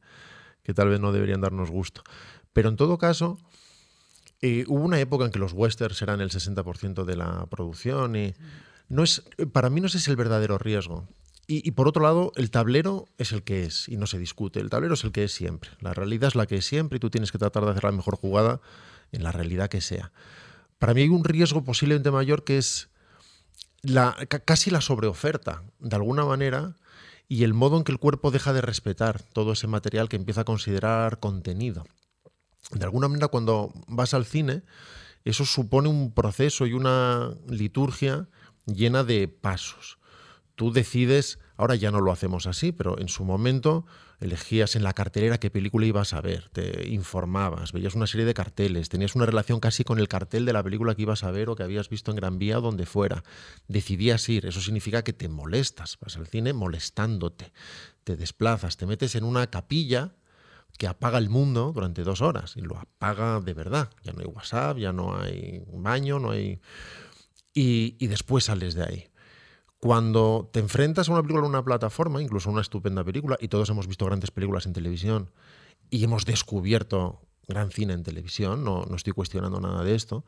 [0.62, 2.02] que tal vez no deberían darnos gusto.
[2.52, 3.38] Pero en todo caso,
[4.40, 8.34] eh, hubo una época en que los westerns eran el 60% de la producción y
[8.88, 9.22] no es,
[9.52, 11.08] para mí no es el verdadero riesgo.
[11.46, 14.60] Y, y, por otro lado, el tablero es el que es y no se discute.
[14.60, 15.70] El tablero es el que es siempre.
[15.80, 17.92] La realidad es la que es siempre y tú tienes que tratar de hacer la
[17.92, 18.60] mejor jugada
[19.10, 20.12] en la realidad que sea.
[20.78, 22.88] Para mí hay un riesgo posiblemente mayor que es
[23.82, 26.76] la, casi la sobreoferta, de alguna manera,
[27.32, 30.42] y el modo en que el cuerpo deja de respetar todo ese material que empieza
[30.42, 31.86] a considerar contenido.
[32.72, 34.64] De alguna manera, cuando vas al cine,
[35.24, 38.28] eso supone un proceso y una liturgia
[38.66, 39.98] llena de pasos.
[40.56, 43.86] Tú decides, ahora ya no lo hacemos así, pero en su momento
[44.22, 48.34] elegías en la cartelera qué película ibas a ver, te informabas, veías una serie de
[48.34, 51.50] carteles, tenías una relación casi con el cartel de la película que ibas a ver
[51.50, 53.24] o que habías visto en Gran Vía o donde fuera.
[53.68, 57.52] Decidías ir, eso significa que te molestas, vas al cine molestándote,
[58.04, 60.14] te desplazas, te metes en una capilla
[60.78, 63.90] que apaga el mundo durante dos horas y lo apaga de verdad.
[64.02, 66.60] Ya no hay WhatsApp, ya no hay baño, no hay...
[67.54, 69.11] Y, y después sales de ahí.
[69.82, 73.68] Cuando te enfrentas a una película en una plataforma, incluso una estupenda película, y todos
[73.68, 75.32] hemos visto grandes películas en televisión
[75.90, 80.24] y hemos descubierto gran cine en televisión, no, no estoy cuestionando nada de esto,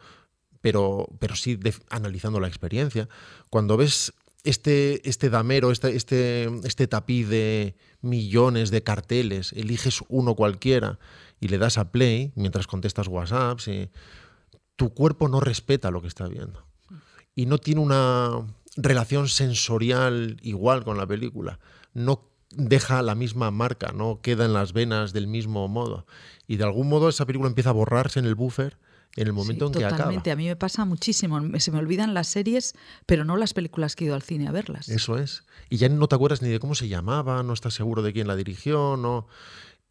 [0.60, 1.56] pero, pero sí
[1.88, 3.08] analizando la experiencia,
[3.48, 4.12] cuando ves
[4.42, 10.98] este, este damero, este, este, este tapiz de millones de carteles, eliges uno cualquiera
[11.38, 13.60] y le das a play mientras contestas WhatsApp,
[14.74, 16.66] tu cuerpo no respeta lo que está viendo.
[17.36, 18.44] Y no tiene una
[18.76, 21.58] relación sensorial igual con la película.
[21.92, 26.06] No deja la misma marca, no queda en las venas del mismo modo.
[26.46, 28.78] Y de algún modo esa película empieza a borrarse en el buffer
[29.16, 29.96] en el momento en que acaba.
[29.98, 31.40] Totalmente, a mí me pasa muchísimo.
[31.58, 32.74] Se me olvidan las series,
[33.06, 34.88] pero no las películas que he ido al cine a verlas.
[34.88, 35.44] Eso es.
[35.70, 38.26] Y ya no te acuerdas ni de cómo se llamaba, no estás seguro de quién
[38.26, 39.28] la dirigió, no.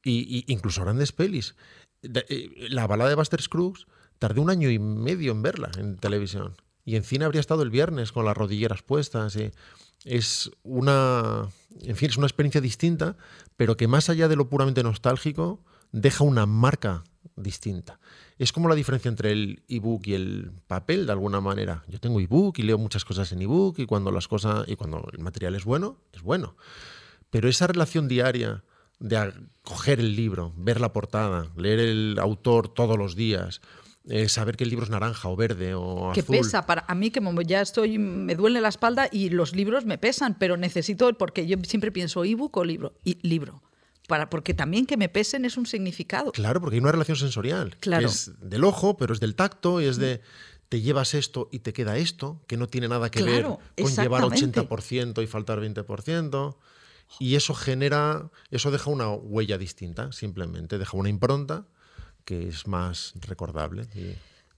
[0.04, 1.56] Y, incluso grandes pelis.
[2.02, 3.86] Eh, la balada de Buster Scruggs
[4.20, 6.56] tardé un año y medio en verla en televisión.
[6.86, 9.38] Y en cine habría estado el viernes con las rodilleras puestas.
[10.04, 11.50] Es una.
[11.82, 13.16] En fin, es una experiencia distinta,
[13.56, 17.04] pero que más allá de lo puramente nostálgico, deja una marca
[17.36, 18.00] distinta.
[18.38, 21.84] Es como la diferencia entre el ebook y el papel, de alguna manera.
[21.88, 25.08] Yo tengo ebook y leo muchas cosas en ebook y cuando las cosas y cuando
[25.14, 26.56] el material es bueno, es bueno.
[27.30, 28.64] Pero esa relación diaria
[29.00, 33.62] de coger el libro, ver la portada, leer el autor todos los días,
[34.10, 37.10] eh, saber que el libro es naranja o verde o que pesa para a mí
[37.10, 41.48] que ya estoy me duele la espalda y los libros me pesan pero necesito porque
[41.48, 43.62] yo siempre pienso ebook o libro y libro
[44.08, 46.34] para, porque también que me pesen es un significado.
[46.34, 47.78] Claro, porque hay una relación sensorial.
[47.80, 48.08] Claro.
[48.08, 50.22] es del ojo, pero es del tacto y es de
[50.70, 54.24] te llevas esto y te queda esto, que no tiene nada que ver con llevar
[54.24, 56.58] 80% y faltar 20%.
[57.20, 61.68] Y eso genera, eso deja una huella distinta, simplemente, deja una impronta
[62.26, 63.88] que es más recordable.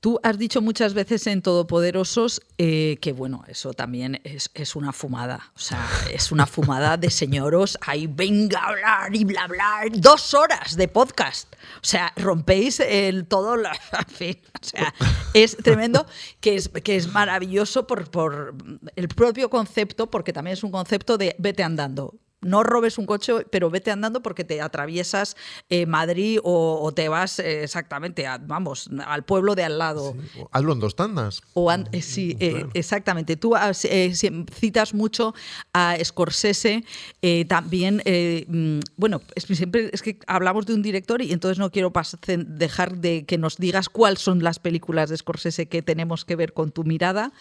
[0.06, 5.52] Tú has dicho muchas veces en Todopoderosos eh, que, bueno, eso también es, una fumada.
[5.56, 7.76] O sea, es una fumada de señoros.
[7.82, 9.82] Ahí venga a hablar y bla, bla.
[9.92, 11.56] Dos horas de podcast.
[11.78, 13.56] O sea, rompéis el todo.
[13.56, 14.94] La, en fin, o sea,
[15.34, 16.06] es tremendo,
[16.40, 18.54] que es, que es maravilloso por, por
[18.96, 22.14] el propio concepto, porque también es un concepto de vete andando
[22.46, 25.36] no robes un coche, pero vete andando porque te atraviesas
[25.70, 30.16] eh, Madrid o, te vas eh, exactamente, vamos, al pueblo de al lado.
[30.52, 31.42] hazlo en dos tandas.
[31.54, 32.38] O eh, sí,
[32.74, 33.36] exactamente.
[33.36, 35.34] Tú citas mucho
[35.74, 36.86] a Scorsese,
[37.48, 38.02] también,
[38.48, 41.92] mm, bueno, siempre es que hablamos de un director y entonces no quiero
[42.38, 46.54] dejar de que nos digas cuáles son las películas de Scorsese que tenemos que ver
[46.54, 47.32] con tu mirada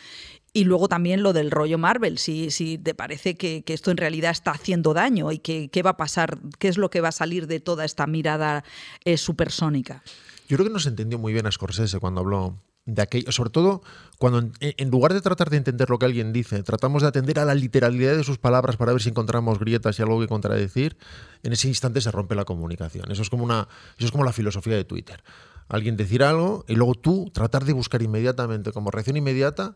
[0.57, 4.31] y luego también lo del rollo Marvel, si, si te parece que, esto en realidad
[4.31, 7.13] está haciendo daño y que, qué va a pasar, qué es lo que va a
[7.13, 8.65] salir de toda esta mirada
[9.05, 10.05] eh, supersónica.
[10.49, 13.51] Yo creo que no se entendió muy bien a Scorsese cuando habló de aquello, sobre
[13.51, 13.83] todo
[14.19, 17.45] cuando en, lugar de tratar de entender lo que alguien dice, tratamos de atender a
[17.45, 20.97] la literalidad de sus palabras para ver si encontramos grietas y algo que contradecir,
[21.43, 23.11] en ese instante se rompe la comunicación.
[23.11, 23.67] Eso es como una
[23.99, 25.25] eso es como la filosofía de Twitter.
[25.67, 29.75] Alguien decir algo y luego tú tratar de buscar inmediatamente como reacción inmediata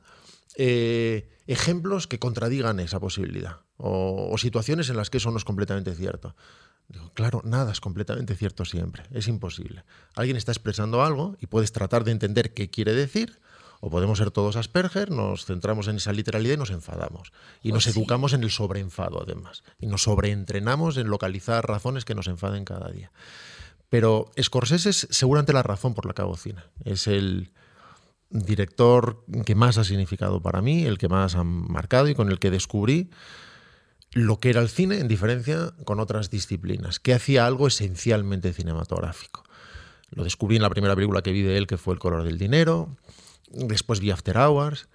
[0.56, 5.94] eh, ejemplos que contradigan esa posibilidad o, situaciones en las que eso no es completamente
[5.94, 6.34] cierto.
[6.88, 9.84] Digo, claro, nada es completamente cierto siempre, es imposible.
[10.14, 13.40] Alguien está expresando algo y puedes tratar de entender qué quiere decir,
[13.80, 17.32] o podemos ser todos Asperger, nos centramos en esa literalidad y nos enfadamos.
[17.62, 19.62] Y nos pues educamos en el sobreenfado, además.
[19.78, 23.12] Y nos sobreentrenamos en localizar razones que nos enfaden cada día.
[23.88, 26.66] Pero Scorsese es seguramente la razón por la que.
[26.84, 27.52] Es el,
[28.30, 32.38] director que más ha significado para mí, el que más ha marcado y con el
[32.38, 33.10] que descubrí
[34.12, 39.44] lo que era el cine en diferencia con otras disciplinas, que hacía algo esencialmente cinematográfico.
[40.10, 42.38] Lo descubrí en la primera película que vi de él, que fue El color del
[42.38, 42.96] dinero,
[43.50, 44.88] después vi After Hours,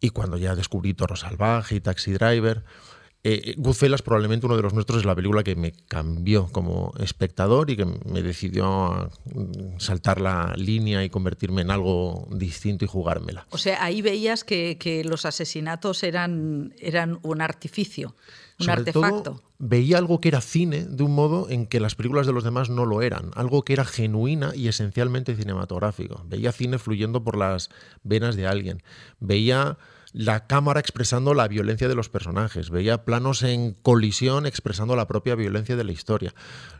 [0.00, 2.64] y cuando ya descubrí Toro Salvaje y Taxi Driver,
[3.22, 7.70] Eh, Goodfellas, probablemente uno de los nuestros, es la película que me cambió como espectador
[7.70, 13.46] y que me decidió mm, saltar la línea y convertirme en algo distinto y jugármela.
[13.50, 18.16] O sea, ahí veías que, los asesinatos eran, eran un artificio,
[18.58, 19.42] un artefacto.
[19.58, 22.70] veía algo que era cine de un modo en que las películas de los demás
[22.70, 26.24] no lo eran, algo que era genuina y esencialmente cinematográfico.
[26.26, 27.68] Veía cine fluyendo por las
[28.02, 28.82] venas de alguien.
[29.18, 29.76] Veía
[30.12, 35.34] la cámara expresando la violencia de los personajes, veía planos en colisión expresando la propia
[35.34, 36.34] violencia de la historia.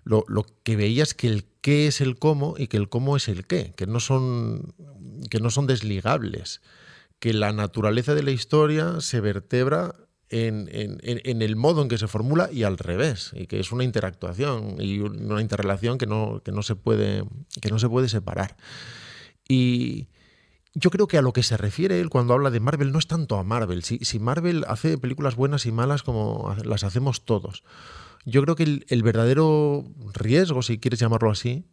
[0.04, 0.24] Lo,
[0.64, 3.46] que veía es que el qué es el cómo y que el cómo es el
[3.46, 4.74] qué, que no son,
[5.30, 6.60] que no son desligables,
[7.18, 9.94] que la naturaleza de la historia se vertebra
[10.30, 10.68] en,
[11.42, 15.00] el modo en que se formula y al revés, y que es una interactuación y
[15.00, 17.24] una interrelación que no, que no, se, puede,
[17.60, 18.56] que no se puede separar.
[19.48, 20.08] Y,
[20.74, 23.06] yo creo que a lo que se refiere él cuando habla de Marvel no es
[23.06, 23.82] tanto a Marvel.
[23.82, 27.64] Si, Marvel hace películas buenas y malas como las hacemos todos.
[28.24, 31.64] Yo creo que el, verdadero riesgo, si quieres llamarlo así,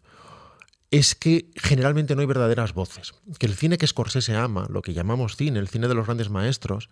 [0.90, 3.14] es que generalmente no hay verdaderas voces.
[3.38, 6.30] Que el cine que Scorsese ama, lo que llamamos cine, el cine de los grandes
[6.30, 6.90] maestros,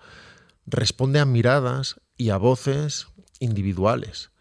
[0.68, 3.08] responde a miradas y a voces
[3.40, 4.32] individuales.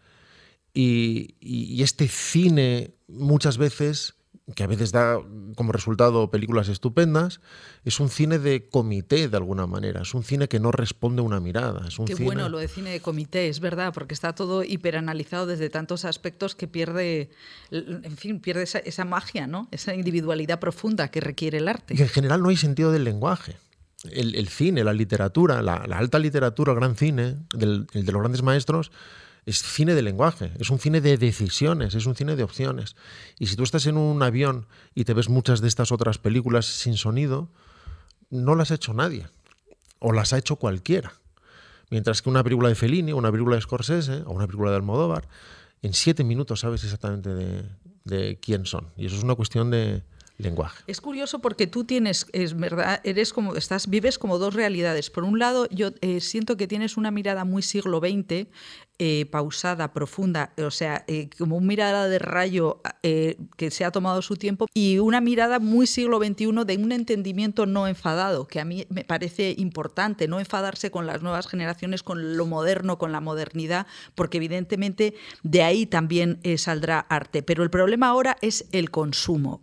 [0.73, 4.15] y este cine muchas veces
[4.53, 5.17] que a veces da
[5.55, 7.39] como resultado películas estupendas,
[7.83, 11.25] es un cine de comité de alguna manera, es un cine que no responde a
[11.25, 11.87] una mirada.
[11.87, 15.47] Es un Qué bueno lo de cine de comité, es verdad, porque está todo hiperanalizado
[15.47, 17.31] desde tantos aspectos que pierde,
[17.71, 19.67] en fin, pierde esa, magia, ¿no?
[19.71, 21.95] esa individualidad profunda que requiere el arte.
[21.97, 23.57] Y en general no hay sentido del lenguaje.
[24.11, 28.91] El, cine, la literatura, la, alta literatura, el gran cine, el de los grandes maestros,
[29.45, 32.95] es cine de lenguaje, es un cine de decisiones, es un cine de opciones.
[33.37, 36.65] Y si tú estás en un avión y te ves muchas de estas otras películas
[36.65, 37.49] sin sonido,
[38.29, 39.27] no las ha hecho nadie,
[39.99, 41.13] o las ha hecho cualquiera.
[41.91, 45.27] Mientras que una película de Fellini, una película de Scorsese o una película de Almodóvar,
[45.83, 47.29] en siete minutos sabes exactamente
[48.03, 48.89] de, quién son.
[48.97, 50.01] Y eso es una cuestión de,
[50.37, 50.83] lenguaje.
[50.87, 55.09] Es curioso porque tú tienes, es verdad, eres como, estás, vives como dos realidades.
[55.09, 58.47] Por un lado, yo eh, siento que tienes una mirada muy siglo XX
[58.97, 63.91] eh, pausada, profunda, o sea, eh, como una mirada de rayo eh, que se ha
[63.91, 68.61] tomado su tiempo y una mirada muy siglo XXI de un entendimiento no enfadado, que
[68.61, 73.11] a mí me parece importante, no enfadarse con las nuevas generaciones, con lo moderno, con
[73.11, 73.85] la modernidad,
[74.15, 77.43] porque evidentemente de ahí también saldrá arte.
[77.43, 79.61] Pero el problema ahora es el consumo.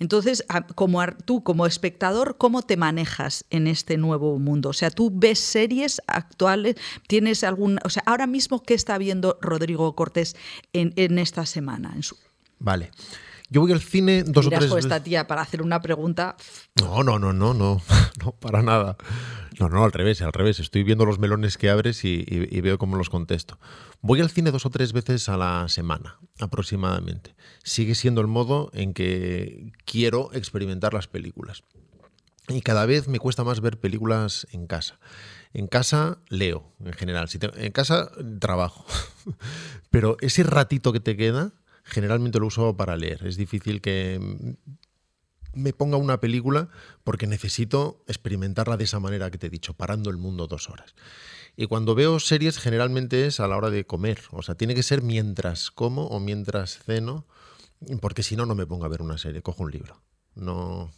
[0.00, 0.44] entonces,
[0.74, 4.70] como tú, como espectador, ¿cómo te manejas en este nuevo mundo?
[4.70, 6.74] O sea, tú ves series actuales,
[7.06, 10.36] tienes algún, o sea, ahora mismo que está viendo Rodrigo Cortés
[10.72, 11.92] en, esta semana.
[11.94, 12.16] En su...
[12.58, 12.90] Vale.
[13.50, 14.84] Yo voy al cine dos o tres veces.
[14.84, 16.36] esta tía para hacer una pregunta.
[16.80, 17.80] No, no, no, no, no,
[18.24, 18.96] no, para nada.
[19.58, 20.60] No, no, al revés, al revés.
[20.60, 22.24] Estoy viendo los melones que abres y,
[22.60, 23.58] veo cómo los contesto.
[24.00, 27.34] Voy al cine dos o tres veces a la semana, aproximadamente.
[27.64, 31.64] Sigue siendo el modo en que quiero experimentar las películas.
[32.48, 35.00] Y cada vez me cuesta más ver películas en casa.
[35.52, 37.28] En casa leo, en general.
[37.56, 38.84] en casa trabajo.
[39.90, 41.52] Pero ese ratito que te queda,
[41.84, 43.26] generalmente lo uso para leer.
[43.26, 44.56] Es difícil que
[45.54, 46.68] me ponga una película
[47.04, 50.94] porque necesito experimentarla de esa manera que te he dicho, parando el mundo dos horas.
[51.56, 54.20] Y cuando veo series, generalmente es a la hora de comer.
[54.30, 57.26] O sea, tiene que ser mientras como o mientras ceno,
[58.00, 59.42] porque si no, no me pongo a ver una serie.
[59.42, 60.00] Cojo un libro.
[60.36, 60.92] No,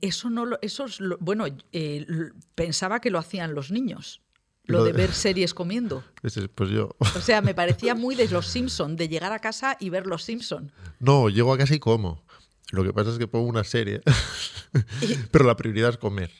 [0.00, 2.06] eso no lo, eso es bueno, eh,
[2.54, 4.22] pensaba que lo hacían los niños.
[4.64, 6.04] Lo, de, ver series comiendo.
[6.20, 6.96] Pues yo.
[6.98, 10.22] O sea, me parecía muy de los Simpson, de llegar a casa y ver los
[10.22, 10.72] Simpson.
[11.00, 12.24] No, llego a casa y como.
[12.70, 14.00] Lo que pasa es que pongo una serie,
[15.32, 16.30] pero la prioridad es comer.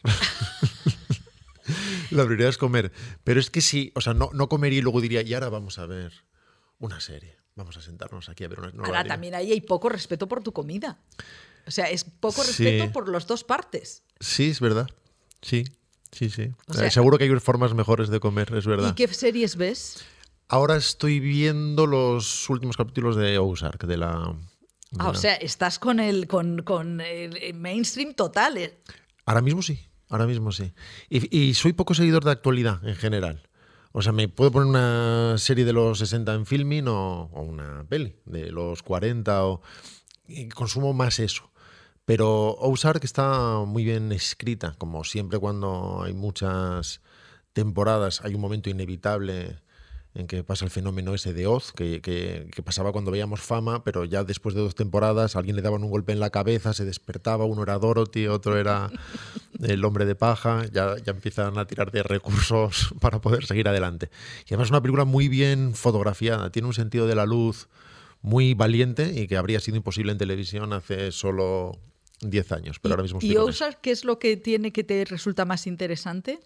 [2.12, 2.92] la prioridad es comer.
[3.24, 5.80] Pero es que sí, o sea, no, no comería y luego diría, y ahora vamos
[5.80, 6.12] a ver
[6.78, 7.36] una serie.
[7.56, 8.86] Vamos a sentarnos aquí a ver una.
[8.86, 11.00] ahora también ahí hay poco respeto por tu comida.
[11.66, 14.02] O sea, es poco respeto por las dos partes.
[14.20, 14.88] Sí, es verdad.
[15.42, 15.64] Sí,
[16.12, 16.50] sí, sí.
[16.90, 18.90] Seguro que hay formas mejores de comer, es verdad.
[18.90, 20.04] ¿Y qué series ves?
[20.48, 24.34] Ahora estoy viendo los últimos capítulos de Ozark, de la...
[24.98, 28.58] ah, o sea, estás con el, con, el mainstream total.
[28.58, 28.80] ¿eh?
[29.26, 30.72] Ahora mismo sí, ahora mismo sí.
[31.08, 33.48] Y, soy poco seguidor de actualidad en general.
[33.92, 37.84] O sea, me puedo poner una serie de los 60 en filming o, o una
[37.88, 39.62] peli de los 40 o...
[40.30, 41.50] Y consumo más eso.
[42.04, 47.02] Pero Ozark está muy bien escrita, como siempre cuando hay muchas
[47.52, 49.58] temporadas, hay un momento inevitable
[50.14, 54.04] en que pasa el fenómeno ese de Oz, que, que, pasaba cuando veíamos fama, pero
[54.04, 57.44] ya después de dos temporadas alguien le daban un golpe en la cabeza, se despertaba,
[57.44, 58.90] uno era Dorothy, otro era
[59.62, 64.10] el hombre de paja, ya, ya empiezan a tirar de recursos para poder seguir adelante.
[64.46, 67.68] Y además es una película muy bien fotografiada, tiene un sentido de la luz
[68.22, 71.78] muy valiente y que habría sido imposible en televisión hace solo
[72.20, 75.44] 10 años, pero ahora mismo ¿Y Ozark qué es lo que tiene que te resulta
[75.44, 76.40] más interesante?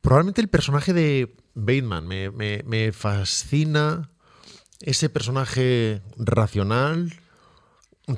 [0.00, 2.06] Probablemente el personaje de Bateman.
[2.06, 4.10] Me, fascina
[4.80, 7.14] ese personaje racional,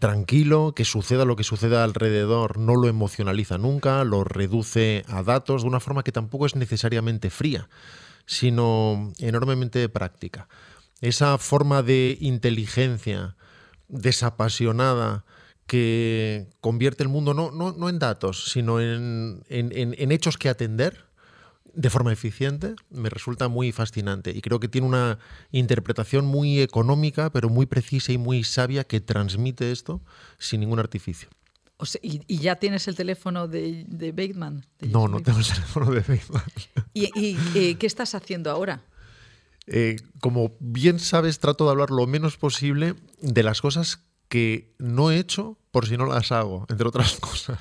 [0.01, 5.63] tranquilo, que suceda lo que suceda alrededor, no lo emocionaliza nunca, lo reduce a datos
[5.63, 7.69] de una forma que tampoco es necesariamente fría,
[8.25, 10.49] sino enormemente práctica.
[11.05, 13.37] Esa forma de inteligencia
[13.89, 15.27] desapasionada
[15.67, 21.05] que convierte el mundo no, no, en datos, sino en, en, hechos que atender
[21.75, 24.31] de forma eficiente, me resulta muy fascinante.
[24.31, 25.19] Y creo que tiene una
[25.53, 30.01] interpretación muy económica, pero muy precisa y muy sabia que transmite esto
[30.39, 31.29] sin ningún artificio.
[32.01, 34.65] y, ya tienes el teléfono de, de Bateman?
[34.81, 36.45] no, no tengo el teléfono de Bateman.
[36.95, 38.85] ¿Y, eh, qué estás haciendo ahora?
[39.67, 45.11] Eh, como bien sabes, trato de hablar lo menos posible de las cosas que no
[45.11, 47.59] he hecho por si no las hago, entre otras cosas.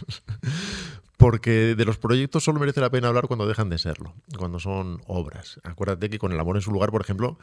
[1.18, 5.02] Porque de los proyectos solo merece la pena hablar cuando dejan de serlo, cuando son
[5.08, 5.60] obras.
[5.64, 7.38] Acuérdate que con El amor en su lugar, por ejemplo,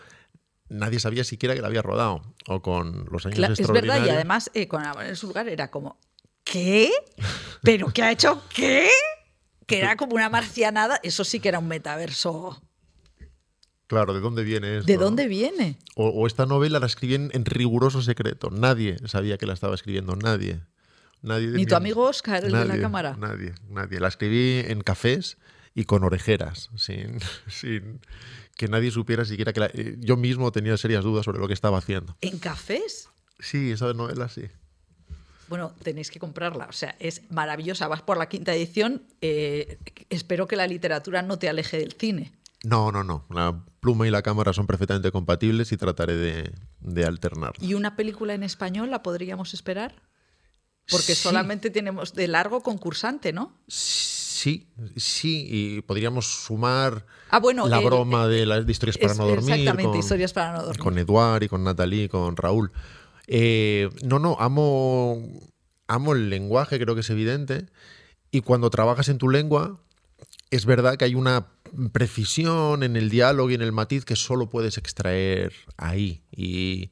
[0.68, 2.22] nadie sabía siquiera que la había rodado.
[2.46, 5.48] O con Los años Es verdad, y además eh, con El amor en su lugar
[5.48, 5.98] era como,
[6.44, 6.90] ¿qué?
[7.62, 8.88] ¿Pero qué ha hecho qué?
[9.66, 11.00] Que era como una marcianada.
[11.02, 12.60] Eso sí que era un metaverso
[13.90, 14.86] Claro, ¿de dónde viene eso?
[14.86, 15.76] ¿De dónde viene?
[15.96, 18.48] O, esta novela la escribí en, riguroso secreto.
[18.48, 20.60] Nadie sabía que la estaba escribiendo, nadie.
[21.22, 23.16] nadie Ni tu amigo Oscar, el de la cámara.
[23.18, 23.98] Nadie, nadie.
[23.98, 25.38] La escribí en cafés
[25.74, 27.18] y con orejeras, sin,
[27.48, 28.00] sin
[28.56, 31.78] que nadie supiera siquiera que eh, yo mismo tenía serias dudas sobre lo que estaba
[31.78, 32.16] haciendo.
[32.20, 33.08] ¿En cafés?
[33.40, 34.44] Sí, esa novela sí.
[35.48, 36.66] Bueno, tenéis que comprarla.
[36.66, 37.88] O sea, es maravillosa.
[37.88, 39.02] Vas por la quinta edición.
[39.20, 39.78] Eh,
[40.10, 42.30] espero que la literatura no te aleje del cine.
[42.64, 43.24] No, no, no.
[43.30, 47.54] La pluma y la cámara son perfectamente compatibles y trataré de, alternar.
[47.60, 50.02] ¿Y una película en español la podríamos esperar?
[50.90, 53.54] Porque solamente tenemos de largo concursante, ¿no?
[53.68, 59.54] Sí, sí, y podríamos sumar ah, bueno, la broma de, las historias para no dormir.
[59.54, 60.80] Exactamente, historias para no dormir.
[60.80, 62.72] Con Eduard y con Natalie, con Raúl.
[63.26, 65.22] Eh, no, no, amo,
[65.86, 67.66] amo el lenguaje, creo que es evidente.
[68.30, 69.78] Y cuando trabajas en tu lengua,
[70.50, 71.46] es verdad que hay una
[71.92, 76.22] precisión en el diálogo y en el matiz que solo puedes extraer ahí.
[76.32, 76.90] Y,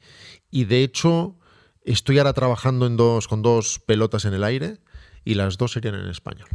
[0.52, 1.36] de hecho,
[1.84, 4.78] estoy ahora trabajando en dos, con dos pelotas en el aire
[5.24, 6.48] y las dos serían en español.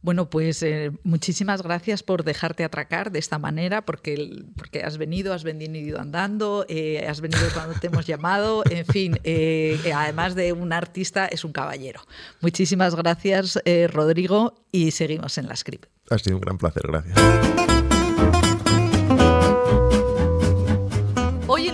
[0.00, 5.34] Bueno, pues eh, muchísimas gracias por dejarte atracar de esta manera, porque, porque has venido,
[5.34, 10.52] has venido andando, eh, has venido cuando te hemos llamado, en fin, eh, además de
[10.52, 12.00] un artista, es un caballero.
[12.40, 15.86] Muchísimas gracias, Rodrigo, y seguimos en la script.
[16.10, 17.77] Ha sido un gran placer, gracias.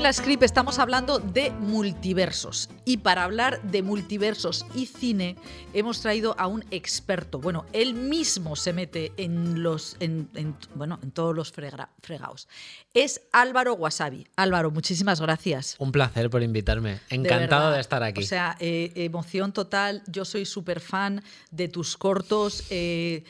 [0.05, 5.35] La script estamos hablando de multiversos y para hablar de multiversos y cine
[5.73, 7.39] hemos traído a un experto.
[7.39, 10.29] Bueno, él mismo se mete en los, en,
[10.75, 12.49] bueno, en todos los fregados.
[12.93, 14.27] Es Álvaro Wasabi.
[14.37, 15.75] Álvaro, muchísimas gracias.
[15.79, 17.01] Un placer por invitarme.
[17.09, 18.25] Encantado de, estar aquí.
[18.25, 20.03] O sea, eh, emoción total.
[20.07, 22.65] Yo soy súper fan de tus cortos.
[22.69, 23.25] Eh,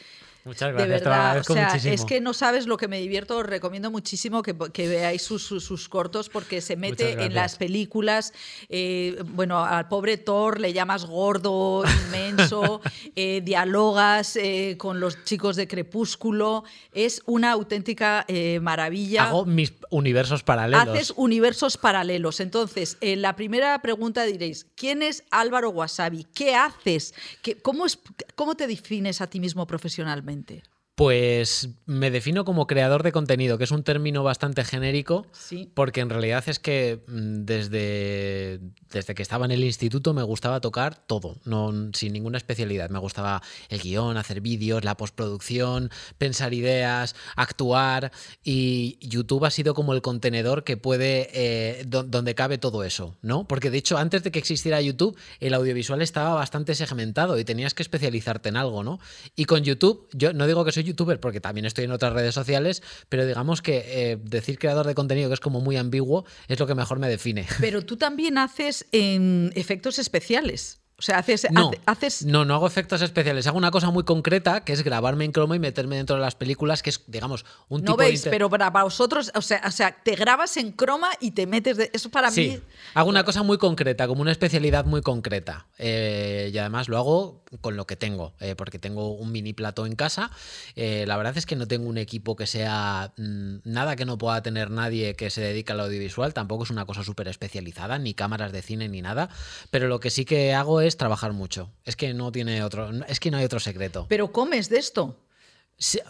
[0.46, 1.38] Muchas gracias, de verdad.
[1.38, 3.38] o sea, es que no sabes lo que me divierto.
[3.38, 8.34] Os recomiendo muchísimo que, veáis sus, cortos porque se mete en las películas.
[8.68, 12.82] Eh, bueno, al pobre Thor le llamas gordo, inmenso,
[13.16, 16.64] eh, dialogas eh, con los chicos de Crepúsculo.
[16.92, 18.26] Es una auténtica
[18.60, 19.28] maravilla.
[19.28, 20.88] Hago mis universos paralelos.
[20.88, 22.40] Haces universos paralelos.
[22.40, 26.26] Entonces, la primera pregunta diréis: ¿quién es Álvaro Wasabi?
[26.34, 27.14] ¿Qué haces?
[27.62, 27.98] cómo, es,
[28.34, 30.33] ¿Cómo te defines a ti mismo profesionalmente?
[30.42, 30.73] totalmente.
[30.94, 35.26] Pues me defino como creador de contenido, que es un término bastante genérico,
[35.74, 38.60] porque en realidad es que mm, desde,
[38.92, 42.90] desde que estaba en el instituto me gustaba tocar todo, no, sin ninguna especialidad.
[42.90, 48.12] Me gustaba el guion, hacer vídeos, la postproducción, pensar ideas, actuar,
[48.44, 53.48] y YouTube ha sido como el contenedor que puede, eh, donde cabe todo eso, ¿no?
[53.48, 57.74] Porque de hecho antes de que existiera YouTube, el audiovisual estaba bastante segmentado y tenías
[57.74, 59.00] que especializarte en algo, ¿no?
[59.34, 62.34] Y con YouTube, yo no digo que soy youtuber porque también estoy en otras redes
[62.34, 66.58] sociales, pero digamos que eh, decir creador de contenido, que es como muy ambiguo, es
[66.58, 67.46] lo que mejor me define.
[67.60, 70.83] Pero tú también haces en efectos especiales.
[70.96, 72.24] O sea, haces no, haces.
[72.24, 73.48] No, no hago efectos especiales.
[73.48, 76.36] Hago una cosa muy concreta, que es grabarme en croma y meterme dentro de las
[76.36, 78.30] películas, que es, digamos, un no tipo veis, de.
[78.30, 81.78] pero para vosotros, o sea, o sea, te grabas en croma y te metes.
[81.78, 81.90] De...
[81.92, 82.60] Eso para sí, mí.
[82.94, 85.66] Hago una cosa muy concreta, como una especialidad muy concreta.
[85.78, 89.86] Eh, y además lo hago con lo que tengo, eh, porque tengo un mini plato
[89.86, 90.30] en casa.
[90.76, 94.16] Eh, la verdad es que no tengo un equipo que sea mm, nada que no
[94.16, 96.32] pueda tener nadie que se dedica al audiovisual.
[96.34, 99.28] Tampoco es una cosa súper especializada, ni cámaras de cine ni nada.
[99.72, 101.72] Pero lo que sí que hago es trabajar mucho.
[101.84, 104.06] Es que no tiene otro, es que no hay otro secreto.
[104.08, 105.18] Pero comes de esto.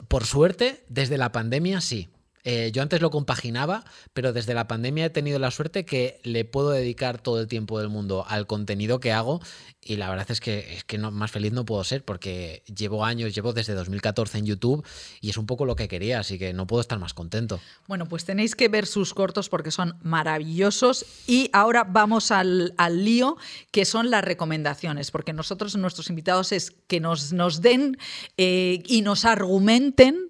[0.09, 2.11] por suerte, desde la pandemia sí.
[2.47, 6.45] Eh, yo antes lo compaginaba, pero desde la pandemia he tenido la suerte que le
[6.45, 9.41] puedo dedicar todo el tiempo del mundo al contenido que hago
[9.87, 13.35] y la verdad es que, es que más feliz no puedo ser porque llevo años,
[13.35, 14.87] llevo desde 2014 en YouTube
[15.21, 17.61] y es un poco lo que quería, así que no puedo estar más contento.
[17.87, 23.37] Bueno, pues tenéis que ver sus cortos porque son maravillosos y ahora vamos al, lío
[23.71, 27.99] que son las recomendaciones, porque nosotros nuestros invitados es que nos, nos den
[28.37, 30.29] eh, y nos argumenten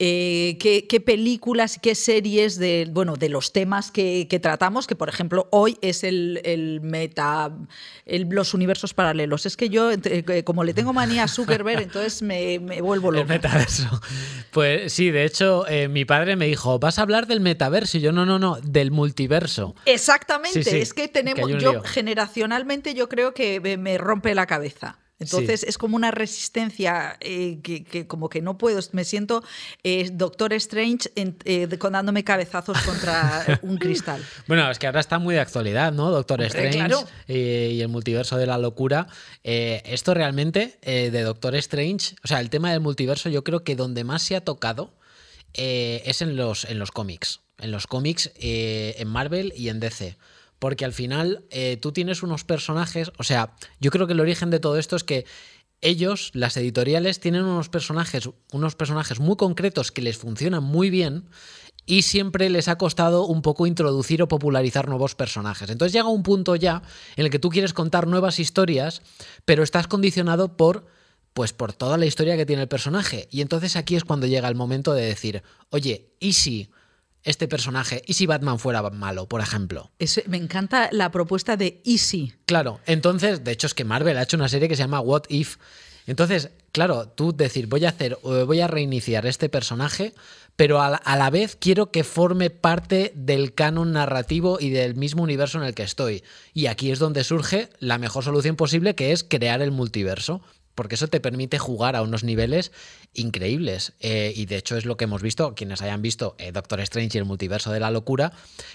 [0.00, 5.46] eh, qué, películas, qué series de, bueno, de los temas que, tratamos, que por ejemplo
[5.52, 7.56] hoy es el, meta,
[8.06, 9.46] los universos paralelos.
[9.46, 13.22] Es que yo, eh, como le tengo manía a Zuckerberg, entonces me, vuelvo loco.
[13.22, 14.00] El metaverso.
[14.50, 18.00] Pues sí, de hecho, eh, mi padre me dijo, vas a hablar del metaverso, y
[18.00, 19.74] yo no, no, no, del multiverso.
[19.84, 24.98] Exactamente, es que tenemos, yo generacionalmente yo creo que me rompe la cabeza.
[25.24, 29.42] Entonces es como una resistencia eh, que, como que no puedo, me siento
[29.82, 34.22] eh, Doctor Strange eh, dándome cabezazos contra un cristal.
[34.46, 36.10] Bueno, es que ahora está muy de actualidad, ¿no?
[36.10, 36.94] Doctor Strange
[37.28, 39.06] y el multiverso de la locura.
[39.42, 44.04] esto realmente de Doctor Strange, o sea, el tema del multiverso yo creo que donde
[44.04, 44.92] más se ha tocado
[45.52, 47.40] es en los, en los cómics.
[47.58, 50.16] En los cómics, en Marvel y en DC
[50.64, 54.48] porque al final eh, tú tienes unos personajes, o sea, yo creo que el origen
[54.48, 55.26] de todo esto es que
[55.82, 61.28] ellos, las editoriales, tienen unos personajes, unos personajes muy concretos que les funcionan muy bien
[61.84, 65.68] y siempre les ha costado un poco introducir o popularizar nuevos personajes.
[65.68, 66.80] Entonces llega un punto ya
[67.16, 69.02] en el que tú quieres contar nuevas historias,
[69.44, 70.86] pero estás condicionado por
[71.34, 73.28] pues por toda la historia que tiene el personaje.
[73.30, 76.70] Y entonces aquí es cuando llega el momento de decir, oye, ¿y si
[77.24, 79.90] este personaje y si Batman fuera malo, por ejemplo.
[80.26, 82.34] me encanta la propuesta de Easy.
[82.46, 85.24] Claro, entonces, de hecho es que Marvel ha hecho una serie que se llama What
[85.28, 85.56] If.
[86.06, 90.12] Entonces, claro, tú decir, voy a hacer, voy a reiniciar este personaje,
[90.54, 95.58] pero a la, vez quiero que forme parte del canon narrativo y del mismo universo
[95.58, 96.22] en el que estoy.
[96.52, 100.42] Y aquí es donde surge la mejor solución posible, que es crear el multiverso
[100.74, 102.72] porque eso te permite jugar a unos niveles
[103.12, 103.94] increíbles.
[104.00, 107.16] Eh, y de hecho es lo que hemos visto, quienes hayan visto eh, Doctor Strange
[107.16, 108.32] y el multiverso de la locura,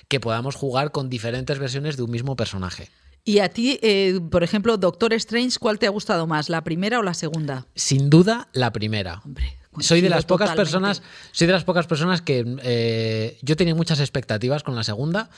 [0.07, 2.89] que podamos jugar con diferentes versiones de un mismo personaje.
[3.25, 6.99] Y a ti, eh, por ejemplo, Doctor Strange, ¿cuál te ha gustado más, la primera
[6.99, 7.67] o la segunda?
[7.75, 9.21] Sin duda, la primera.
[9.25, 11.01] Hombre, soy de las pocas personas,
[11.31, 15.29] soy de las pocas personas que yo tenía muchas expectativas con la segunda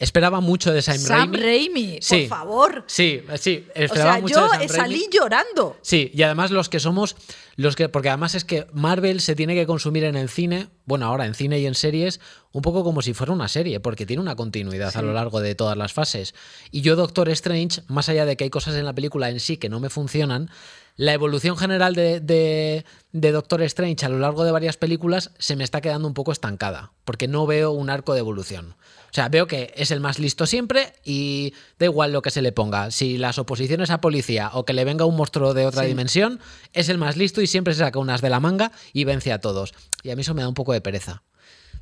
[0.00, 2.00] Esperaba mucho de Sam, Sam Raimi.
[2.08, 2.84] por favor.
[2.86, 5.76] Sí, sí, esperaba o sea, yo salí llorando.
[5.82, 7.16] Sí, y además los que somos
[7.56, 11.04] los que porque además es que Marvel se tiene que consumir en el cine, bueno,
[11.04, 12.18] ahora en cine y en series,
[12.52, 15.54] un poco como si fuera una serie, porque tiene una continuidad a lo largo de
[15.54, 16.34] todas las fases.
[16.70, 19.58] Y yo Doctor Strange, más allá de que hay cosas en la película en sí
[19.58, 20.48] que no me funcionan,
[21.00, 25.64] la evolución general de, de, Doctor Strange a lo largo de varias películas se me
[25.64, 28.76] está quedando un poco estancada, porque no veo un arco de evolución.
[29.10, 32.42] O sea, veo que es el más listo siempre y da igual lo que se
[32.42, 32.90] le ponga.
[32.90, 36.38] Si las oposiciones a policía o que le venga un monstruo de otra dimensión,
[36.74, 39.40] es el más listo y siempre se saca unas de la manga y vence a
[39.40, 39.72] todos.
[40.02, 41.22] Y a mí eso me da un poco de pereza.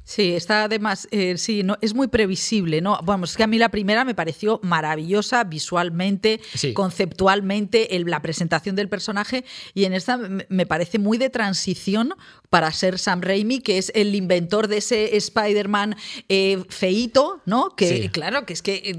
[0.09, 2.99] Sí, está además, eh, sí, no, es muy previsible, ¿no?
[3.05, 6.41] Vamos, es que a mí la primera me pareció maravillosa visualmente,
[6.73, 9.45] conceptualmente, la presentación del personaje,
[9.75, 12.15] y en esta me parece muy de transición
[12.49, 15.95] para ser Sam Raimi, que es el inventor de ese Spider-Man
[16.31, 17.77] eh, feito, ¿no?
[17.77, 18.95] Que claro, que es que eh,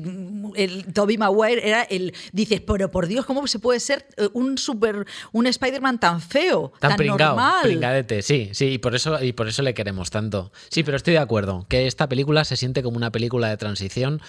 [0.58, 2.14] el, Toby Maguire era el.
[2.34, 5.08] Dices, pero por Dios, ¿cómo se puede ser un super.
[5.32, 6.72] un Spider-Man tan feo?
[6.80, 7.64] Tan, tan normal.
[7.64, 10.52] Pringadete, sí, sí, y por eso, y por eso le queremos tanto.
[10.70, 14.22] Sí, pero estoy de acuerdo, que esta película se siente como una película de transición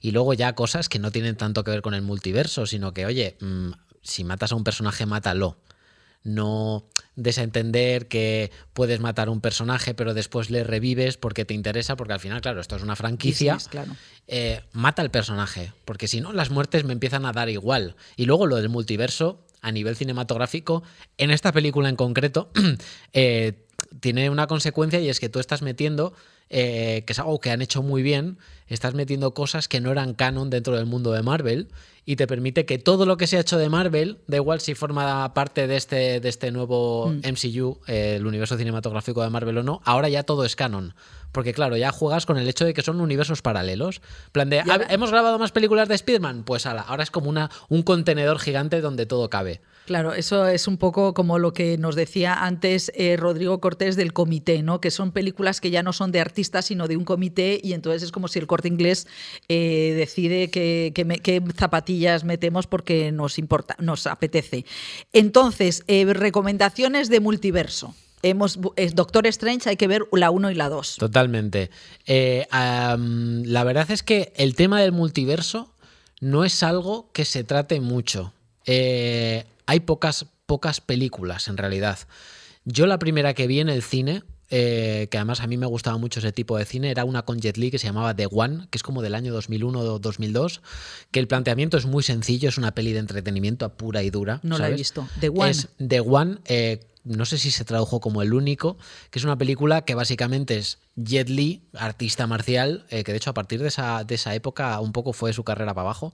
[0.00, 3.06] y luego ya cosas que no tienen tanto que ver con el multiverso, sino que,
[3.06, 3.70] oye, mm,
[4.02, 5.56] si matas a un personaje, mátalo.
[6.22, 11.96] No desentender que puedes matar a un personaje, pero después le revives porque te interesa,
[11.96, 13.58] porque al final, claro, esto es una franquicia.
[14.26, 17.94] Eh, mata al personaje, porque si no, las muertes me empiezan a dar igual.
[18.16, 20.82] Y luego lo del multiverso, a nivel cinematográfico,
[21.16, 22.50] en esta película en concreto,
[23.12, 23.65] eh,
[24.00, 26.12] tiene una consecuencia y es que tú estás metiendo,
[26.50, 28.38] eh, que es algo que han hecho muy bien,
[28.68, 31.68] estás metiendo cosas que no eran canon dentro del mundo de Marvel
[32.04, 34.74] y te permite que todo lo que se ha hecho de Marvel, da igual si
[34.74, 37.90] forma parte de este, de este nuevo MCU, mm.
[37.90, 40.94] eh, el universo cinematográfico de Marvel o no, ahora ya todo es canon.
[41.32, 44.00] Porque claro, ya juegas con el hecho de que son universos paralelos.
[44.32, 46.44] plan de, ¿hemos grabado más películas de Spider-Man?
[46.44, 49.60] Pues ahora es como una, un contenedor gigante donde todo cabe.
[49.86, 54.12] Claro, eso es un poco como lo que nos decía antes eh, Rodrigo Cortés del
[54.12, 54.80] comité, ¿no?
[54.80, 58.02] Que son películas que ya no son de artistas, sino de un comité, y entonces
[58.02, 59.06] es como si el corte inglés
[59.48, 64.64] eh, decide qué zapatillas metemos porque nos importa, nos apetece.
[65.12, 67.94] Entonces, eh, recomendaciones de multiverso.
[68.22, 68.58] Hemos,
[68.94, 70.96] Doctor Strange hay que ver la 1 y la 2.
[70.96, 71.70] Totalmente.
[72.08, 75.72] la verdad es que el tema del multiverso
[76.20, 78.32] no es algo que se trate mucho.
[79.66, 81.98] Hay pocas, pocas películas en realidad.
[82.64, 85.98] Yo la primera que vi en el cine, eh, que además a mí me gustaba
[85.98, 88.68] mucho ese tipo de cine, era una con Jet Li que se llamaba The One,
[88.70, 90.62] que es como del año 2001 o 2002,
[91.10, 94.40] que el planteamiento es muy sencillo, es una peli de entretenimiento pura y dura.
[94.42, 95.08] No la he visto.
[95.20, 95.50] The One.
[95.50, 96.38] Es The One.
[96.46, 98.76] Eh, no sé si se tradujo como El Único,
[99.10, 103.30] que es una película que básicamente es Jet Li, artista marcial, eh, que de hecho
[103.30, 106.12] a partir de esa, de esa época un poco fue su carrera para abajo,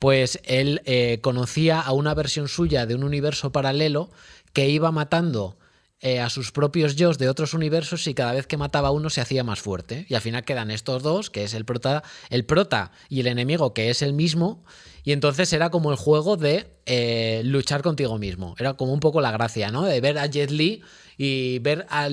[0.00, 4.10] pues él eh, conocía a una versión suya de un universo paralelo
[4.54, 5.58] que iba matando
[6.00, 9.10] eh, a sus propios yo de otros universos y cada vez que mataba a uno
[9.10, 10.06] se hacía más fuerte.
[10.08, 13.74] Y al final quedan estos dos, que es el prota, el prota y el enemigo,
[13.74, 14.64] que es el mismo.
[15.04, 18.54] Y entonces era como el juego de eh, luchar contigo mismo.
[18.58, 19.84] Era como un poco la gracia, ¿no?
[19.84, 20.82] De ver a Jet Li
[21.22, 22.08] y ver a,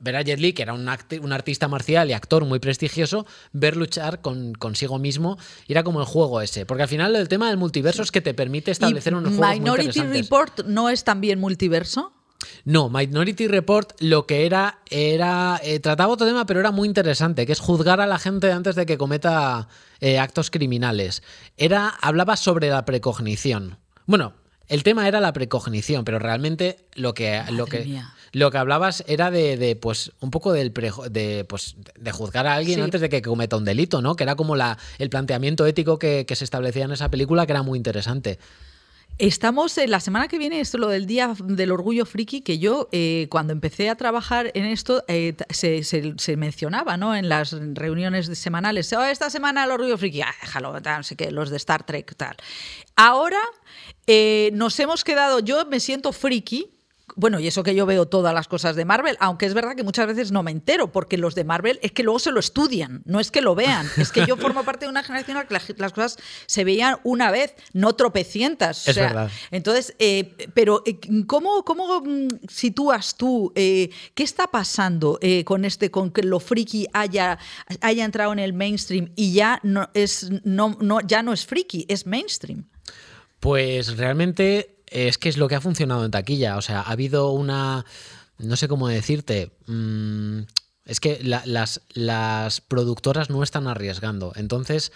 [0.00, 0.88] ver a Jet Li, que era un,
[1.22, 5.38] un, artista marcial y actor muy prestigioso, ver luchar con, consigo mismo.
[5.66, 6.64] Y era como el juego ese.
[6.64, 10.02] Porque al final el tema del multiverso es que te permite establecer un juego Minority
[10.02, 12.12] Report no es también multiverso.
[12.64, 17.46] No, Minority Report lo que era era eh, trataba otro tema, pero era muy interesante,
[17.46, 19.66] que es juzgar a la gente antes de que cometa
[19.98, 21.24] eh, actos criminales.
[21.56, 23.78] Era hablaba sobre la precognición.
[24.06, 24.34] Bueno,
[24.68, 28.00] el tema era la precognición, pero realmente lo que, lo que,
[28.34, 32.80] lo que hablabas era de, pues, un poco del de, pues, de juzgar a alguien
[32.80, 34.16] antes de que cometa un delito, ¿no?
[34.16, 37.62] Que era como la, el planteamiento ético que, se establecía en esa película, que era
[37.62, 38.40] muy interesante.
[39.18, 42.88] Estamos, en la semana que viene, esto lo del Día del Orgullo Friki, que yo
[42.90, 47.14] eh, cuando empecé a trabajar en esto eh, se, mencionaba ¿no?
[47.14, 51.30] en las reuniones semanales, oh, esta semana el Orgullo Friki, ah, déjalo, no sé qué,
[51.30, 52.34] los de Star Trek, tal.
[52.96, 53.38] Ahora
[54.08, 56.73] eh, nos hemos quedado, yo me siento friki,
[57.16, 59.82] bueno, y eso que yo veo todas las cosas de Marvel, aunque es verdad que
[59.82, 63.02] muchas veces no me entero, porque los de Marvel es que luego se lo estudian,
[63.04, 63.86] no es que lo vean.
[63.98, 66.96] Es que yo formo parte de una generación en la que las cosas se veían
[67.04, 68.88] una vez, no tropecientas.
[68.88, 69.30] Es verdad.
[69.50, 76.10] Entonces, eh, pero eh, ¿cómo, ¿cómo, mm, sitúas tú qué está pasando con este, con
[76.10, 77.38] que lo friki haya,
[77.80, 81.84] haya entrado en el mainstream y ya no es, no, no, ya no es friki,
[81.88, 82.64] es mainstream?
[83.40, 86.56] Pues realmente es que es lo que ha funcionado en taquilla.
[86.56, 87.84] O sea, ha habido una.
[88.38, 89.50] No sé cómo decirte.
[89.66, 90.42] Mm,
[90.86, 94.32] es que las, productoras no están arriesgando.
[94.36, 94.92] Entonces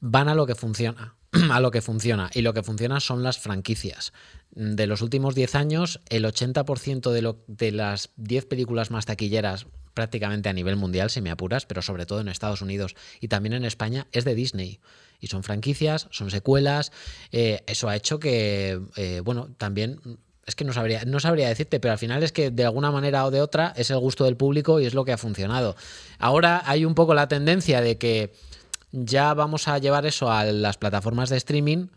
[0.00, 1.14] van a lo que funciona.
[1.50, 2.30] A lo que funciona.
[2.32, 4.12] Y lo que funciona son las franquicias.
[4.52, 9.66] De los últimos 10 años, el 80% de, lo, de las 10 películas más taquilleras,
[9.94, 13.52] prácticamente a nivel mundial, si me apuras, pero sobre todo en Estados Unidos y también
[13.52, 14.80] en España, es de Disney
[15.24, 16.92] y son franquicias, son secuelas.
[17.32, 20.00] Eh, eso ha hecho que, eh, bueno, también
[20.46, 23.24] es que no sabría, no sabría decirte, pero al final es que de alguna manera
[23.24, 25.74] o de otra es el gusto del público y es lo que ha funcionado.
[26.18, 28.34] Ahora hay un poco la tendencia de que
[28.92, 31.88] ya vamos a llevar eso a las plataformas de streaming.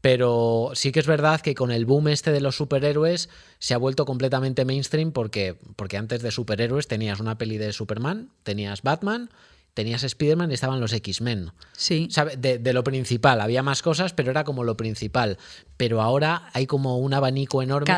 [0.00, 3.78] Pero sí que es verdad que con el boom este de los superhéroes se ha
[3.78, 9.28] vuelto completamente mainstream porque, porque antes de superhéroes tenías una peli de Superman, tenías Batman,
[9.74, 11.52] tenías Spider-Man y estaban los X-Men.
[11.72, 12.08] Sí.
[12.38, 13.40] De, lo principal.
[13.40, 15.38] Había más cosas, pero era como lo principal.
[15.76, 17.92] Pero ahora hay como un abanico enorme.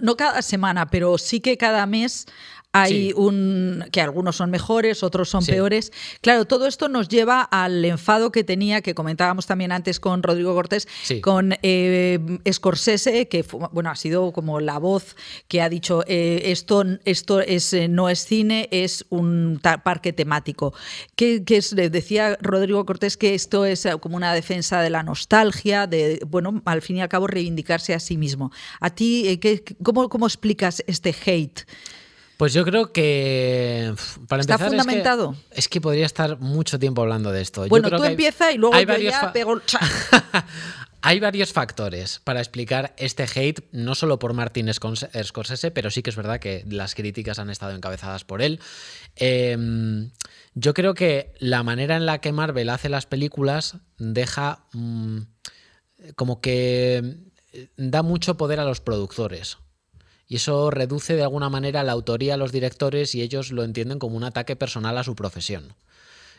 [0.00, 2.26] no, cada semana, pero sí que cada mes
[2.72, 5.92] hay un que algunos son mejores, otros son peores.
[6.20, 10.54] Claro, todo esto nos lleva al enfado que tenía, que comentábamos también antes con Rodrigo
[10.54, 10.86] Cortés,
[11.22, 12.18] con eh,
[12.50, 15.16] Scorsese, que bueno, ha sido como la voz
[15.48, 20.74] que ha dicho eh, esto, esto es, eh, no es cine, es un parque temático.
[21.14, 26.60] Que, decía Rodrigo Cortés que esto es como una defensa de la nostalgia, de bueno,
[26.66, 28.52] al fin y al cabo reivindicarse a sí mismo.
[28.80, 29.40] ¿A ti
[29.82, 31.66] cómo, cómo explicas este hate?
[32.36, 33.94] Pues yo creo que
[34.28, 35.36] para ¿Está fundamentado?
[35.50, 37.66] Es que, podría estar mucho tiempo hablando de esto.
[37.68, 39.60] Bueno, tú empieza y luego yo ya pego...
[41.02, 46.10] Hay varios factores para explicar este hate, no solo por Martin Scorsese, pero sí que
[46.10, 48.58] es verdad que las críticas han estado encabezadas por él.
[49.14, 50.10] Em,
[50.54, 54.66] yo creo que la manera en la que Marvel hace las películas deja...
[54.72, 55.20] Mm,
[56.14, 57.16] como que
[57.76, 59.58] da mucho poder a los productores.
[60.28, 63.98] Y eso reduce de alguna manera la autoría a los directores y ellos lo entienden
[63.98, 65.74] como un ataque personal a su profesión.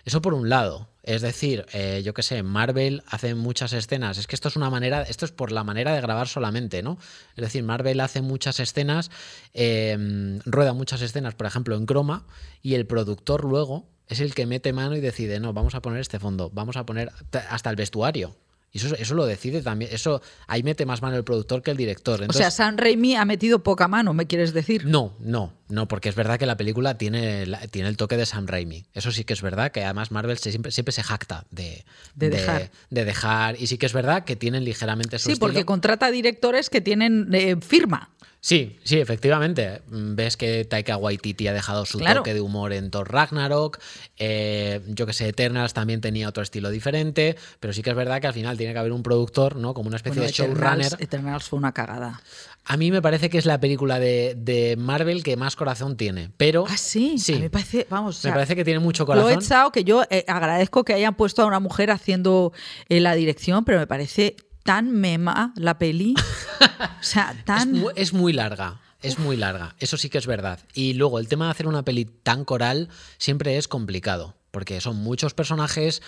[0.08, 0.88] Eso por un lado.
[1.04, 4.18] Es decir, eh, yo qué sé, Marvel hace muchas escenas.
[4.18, 6.98] Es que esto es una manera, esto es por la manera de grabar solamente, ¿no?
[7.36, 9.12] Es decir, Marvel hace muchas escenas,
[9.54, 12.26] em, rueda muchas escenas, por ejemplo, en croma,
[12.62, 16.00] y el productor luego es el que mete mano y decide, no, vamos a poner
[16.00, 17.12] este fondo, vamos a poner
[17.50, 18.38] hasta el vestuario.
[18.78, 19.89] Y eso, eso lo decide también.
[19.91, 22.23] Eso ahí mete más mano el productor que el director.
[22.28, 24.86] o sea, San Raimi ha metido poca mano, ¿me quieres decir?
[24.86, 28.45] No, no, no, porque es verdad que la película tiene, tiene el toque de Sam
[28.45, 28.86] Raimi.
[28.93, 32.69] Eso sí que es verdad, que además Marvel siempre, siempre se jacta de, de, dejar.
[32.91, 33.59] de, dejar.
[33.59, 37.34] Y sí que es verdad que tienen ligeramente su Sí, porque contrata directores que tienen
[37.34, 38.11] eh, firma.
[38.48, 39.82] Sí, sí, efectivamente.
[39.89, 43.78] Ves que Taika Waititi ha dejado su toque de humor en Thor Ragnarok.
[44.16, 47.36] Eh, yo que sé, Eternals también tenía otro estilo diferente.
[47.60, 49.74] Pero sí que es verdad que al final tiene que haber un productor, ¿no?
[49.74, 50.95] Como una especie de showrunner.
[50.98, 52.22] Eternals fue una cagada.
[52.64, 56.32] A mí me parece que es la película de, Marvel que más corazón tiene.
[56.38, 56.64] Pero.
[56.70, 57.20] Ah, sí.
[57.20, 57.34] sí.
[57.34, 58.24] me parece, vamos.
[58.24, 59.30] Me parece que tiene mucho corazón.
[59.30, 62.54] Lo he echado, que yo eh, agradezco que hayan puesto a una mujer haciendo
[62.88, 64.38] eh, la dirección, pero me parece
[64.68, 66.13] tan mema la peli.
[66.99, 67.82] o sea, tan.
[67.95, 68.82] Es muy, larga.
[69.01, 70.59] Es muy larga, eso sí que es verdad.
[70.74, 74.97] Y luego el tema de hacer una peli tan coral siempre es complicado, porque son
[74.97, 76.01] muchos personajes.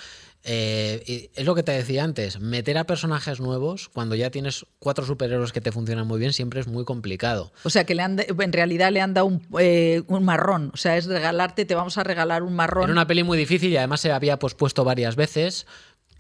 [0.44, 5.06] Eh, es lo que te decía antes, meter a personajes nuevos cuando ya tienes cuatro
[5.06, 7.52] superhéroes que te funcionan muy bien siempre es muy complicado.
[7.64, 10.78] O sea que le han, en realidad le han dado un, eh, un, marrón, o
[10.78, 12.86] sea, es regalarte, te vamos a regalar un marrón.
[12.86, 15.68] Era una peli muy difícil y además se había pospuesto varias veces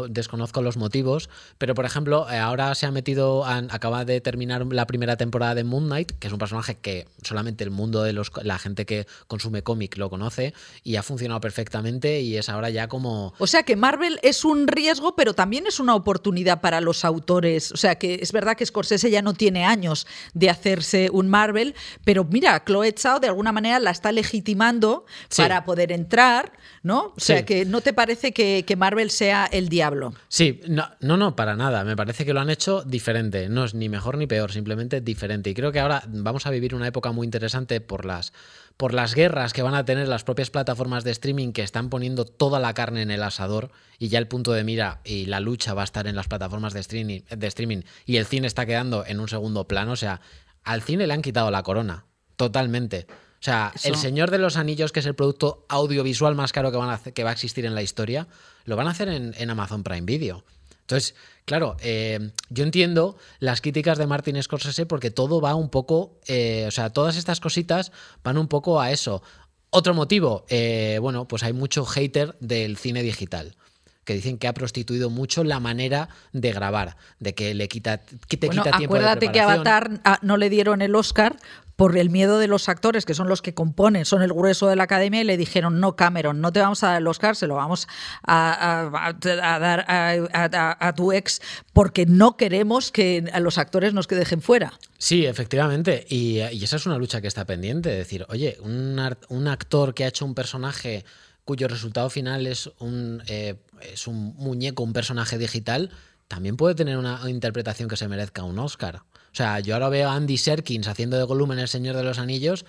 [0.08, 4.88] desconozco los motivos, pero por ejemplo, eh, ahora se ha metido, acaba de terminar la
[4.88, 8.32] primera temporada de Moon Knight, que es un personaje que solamente el mundo de los,
[8.44, 12.88] la gente que consume cómic lo conoce y ha funcionado perfectamente y es ahora ya
[12.88, 13.34] como...
[13.40, 17.72] O sea que Marvel es un riesgo, pero también es una oportunidad para los autores.
[17.72, 21.76] O sea que es verdad que Scorsese ya no tiene años de hacerse un Marvel,
[22.04, 27.14] pero mira, Chloe Zhao de alguna manera la está legitimando para poder entrar, ¿no?
[27.16, 29.89] O sea que no te parece que, que Marvel sea el diablo
[30.28, 31.84] Sí, no, no, no, para nada.
[31.84, 33.50] Me parece que lo han hecho diferente.
[33.50, 35.50] No es ni mejor ni peor, simplemente diferente.
[35.50, 38.34] Y creo que ahora vamos a vivir una época muy interesante por las,
[38.78, 42.26] por las guerras que van a tener las propias plataformas de streaming que están poniendo
[42.26, 45.74] toda la carne en el asador y ya el punto de mira y la lucha
[45.74, 49.06] va a estar en las plataformas de streaming, de streaming y el cine está quedando
[49.06, 49.92] en un segundo plano.
[49.92, 50.22] O sea,
[50.64, 53.08] al cine le han quitado la corona, totalmente.
[53.40, 56.78] O sea, El Señor de los Anillos, que es el producto audiovisual más caro que,
[56.78, 58.28] van a que va a existir en la historia,
[58.66, 60.44] lo van a hacer en, Amazon Prime Video.
[60.82, 61.16] Entonces,
[61.46, 66.66] claro, eh, yo entiendo las críticas de Martin Scorsese porque todo va un poco, eh,
[66.68, 69.24] o sea, todas estas cositas van un poco a eso.
[69.70, 73.56] Otro motivo, eh, bueno, pues hay mucho hater del cine digital
[74.04, 78.38] que dicen que ha prostituido mucho la manera de grabar, de que le quita, que
[78.38, 81.38] te quita tiempo Acuérdate que Avatar ah, no le dieron el Oscar
[81.80, 84.76] por el miedo de los actores, que son los que componen, son el grueso de
[84.76, 87.48] la academia, y le dijeron, no, Cameron, no te vamos a dar el Oscar, se
[87.48, 87.88] lo vamos
[88.28, 94.74] a, dar a, tu ex, porque no queremos que a los actores nos dejen fuera.
[94.98, 99.00] Sí, efectivamente, y, esa es una lucha que está pendiente, decir, oye, un,
[99.30, 101.06] un actor que ha hecho un personaje
[101.46, 105.92] cuyo resultado final es un, eh, es un muñeco, un personaje digital,
[106.28, 109.04] también puede tener una interpretación que se merezca un Oscar.
[109.32, 112.04] O sea, yo ahora veo a Andy Serkins haciendo de Gollum en El Señor de
[112.04, 112.66] los Anillos.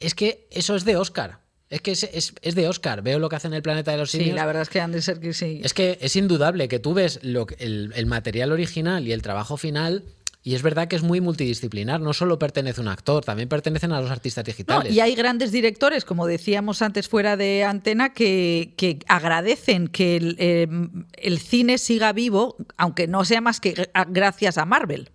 [0.00, 1.40] Es que eso es de Oscar.
[1.70, 3.02] Es que es, de Oscar.
[3.02, 4.30] Veo lo que hace en el planeta de los simios.
[4.30, 5.60] Sí, la verdad es que Andy Serkins sí.
[5.64, 9.56] Es que es indudable que tú ves lo, el, el material original y el trabajo
[9.56, 10.04] final
[10.44, 14.00] y es verdad que es muy multidisciplinar, no solo pertenece un actor, también pertenecen a
[14.00, 14.92] los artistas digitales.
[14.92, 18.74] y hay grandes directores, como decíamos antes fuera de antena, que,
[19.06, 20.66] agradecen que el, eh,
[21.12, 25.10] el, cine siga vivo, aunque no sea más que gracias a Marvel.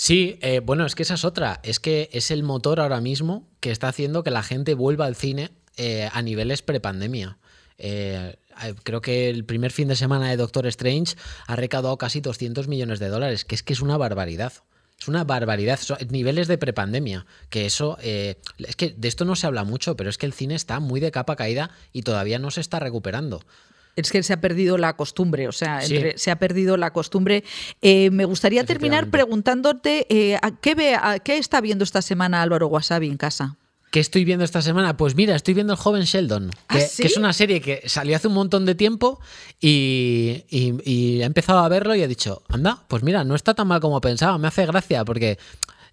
[0.00, 1.58] Sí, eh, bueno, es que esa es otra.
[1.64, 5.16] Es que es el motor ahora mismo que está haciendo que la gente vuelva al
[5.16, 7.38] cine eh, a niveles prepandemia.
[7.78, 8.36] Eh,
[8.84, 11.16] creo que el primer fin de semana de Doctor Strange
[11.48, 14.52] ha recaudado casi 200 millones de dólares, que es que es una barbaridad.
[15.00, 15.80] Es una barbaridad.
[15.80, 17.26] Son niveles de prepandemia.
[17.50, 17.98] Que eso.
[18.00, 21.00] es que de esto no se habla mucho, pero es que el cine está muy
[21.00, 23.42] de capa caída y todavía no se está recuperando
[24.00, 27.44] es que se ha perdido la costumbre, o sea, se ha perdido la costumbre.
[27.82, 33.08] Eh, me gustaría terminar preguntándote eh, ¿qué, ve, ¿qué está viendo esta semana Álvaro Wasabi
[33.08, 33.56] en casa?
[33.90, 34.96] ¿Qué estoy viendo esta semana?
[34.96, 38.28] Pues mira, estoy viendo El joven Sheldon, ¿Ah, que, es una serie que salió hace
[38.28, 39.18] un montón de tiempo
[39.60, 43.80] y, he empezado a verlo y he dicho, anda, pues mira, no está tan mal
[43.80, 45.38] como pensaba, me hace gracia porque...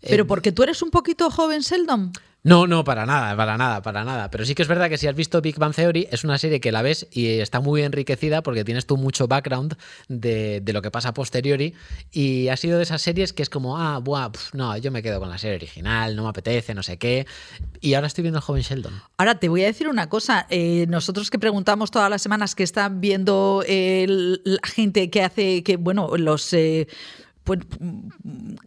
[0.02, 2.12] ¿Pero eh, porque tú eres un poquito joven Sheldon?
[2.46, 4.30] No, no, para nada, para nada, para nada.
[4.30, 6.60] Pero sí que es verdad que si has visto Big Bang Theory, es una serie
[6.60, 9.76] que la ves y está muy enriquecida porque tienes tú mucho background
[10.10, 11.74] de, lo que pasa posteriori.
[12.12, 15.20] Y ha sido de esas series que es como, ah, buah, no, yo me quedo
[15.20, 17.26] con la serie original, no me apetece, no sé qué.
[17.82, 18.94] Y ahora estoy viendo el joven Sheldon.
[19.18, 20.46] Ahora te voy a decir una cosa.
[20.52, 25.78] Eh, nosotros que preguntamos todas las semanas que están viendo la gente que hace, que,
[25.78, 26.54] bueno, los.
[26.54, 26.88] Eh,
[27.46, 27.60] pues,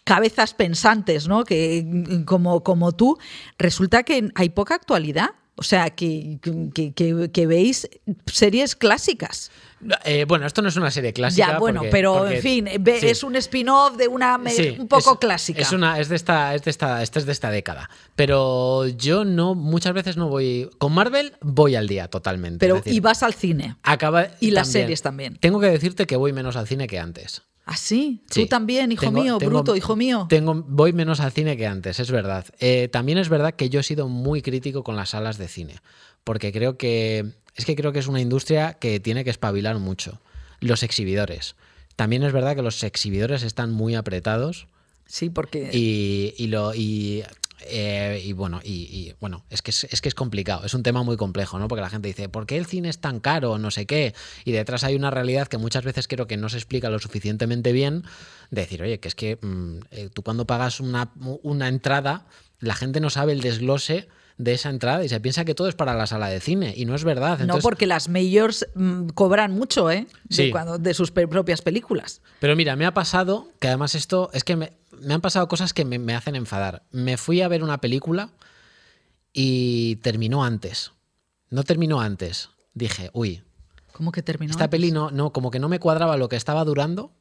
[0.05, 1.45] cabezas pensantes, ¿no?
[1.45, 3.19] Que, como, como tú,
[3.59, 5.31] resulta que hay poca actualidad.
[5.61, 7.89] O sea, que, que, veis
[8.27, 9.51] series clásicas.
[10.05, 11.49] Eh, bueno, esto no es una serie clásica.
[11.49, 14.41] Ya, bueno, pero en fin, es un spin-off de una
[14.79, 15.61] un poco clásica.
[15.61, 17.91] Es una, es de esta, es de esta, es de esta década.
[18.15, 20.71] Pero yo no, muchas veces no voy.
[20.79, 22.65] Con Marvel voy al día totalmente.
[22.65, 23.75] Pero y vas al cine.
[23.83, 25.39] Acaba, y las series también.
[25.41, 27.43] Tengo que decirte que voy menos al cine que antes.
[27.71, 28.23] ¿Ah, sí?
[28.33, 30.25] Tú también, hijo mío, bruto, hijo mío.
[30.31, 32.47] Tengo, voy menos al cine que antes, es verdad.
[32.61, 35.75] Eh, también es verdad que yo he sido muy crítico con las salas de cine,
[36.25, 40.19] porque creo que es que creo que es una industria que tiene que espabilar mucho.
[40.61, 41.57] Los exhibidores.
[41.95, 44.67] También es verdad que los exhibidores están muy apretados.
[45.05, 45.69] Sí, porque.
[45.71, 47.23] Y, lo, y
[47.61, 51.17] eh, y bueno, y, bueno, es que es, que es complicado, es un tema muy
[51.17, 51.69] complejo, ¿no?
[51.69, 53.59] Porque la gente dice, ¿por qué el cine es tan caro?
[53.59, 54.15] No sé qué.
[54.45, 57.73] Y detrás hay una realidad que muchas veces creo que no se explica lo suficientemente
[57.73, 58.05] bien.
[58.51, 62.27] De decir, oye, que es que mm, eh, tú cuando pagas una, una entrada,
[62.61, 65.75] la gente no sabe el desglose de esa entrada y se piensa que todo es
[65.75, 67.41] para la sala de cine y no es verdad.
[67.41, 70.07] no, porque las mayors mm, cobran mucho, ¿eh?
[70.25, 72.23] De, cuando, de sus propias películas.
[72.39, 75.73] Pero mira, me ha pasado que además esto es que me, me han pasado cosas
[75.73, 76.85] que me, hacen enfadar.
[76.93, 78.31] Me fui a ver una película
[79.33, 80.93] y terminó antes.
[81.51, 82.51] No terminó antes.
[82.75, 83.43] Dije, uy.
[83.93, 84.53] ¿Cómo que terminó?
[84.53, 87.13] Esta peli no, no, como que no me cuadraba lo que estaba durando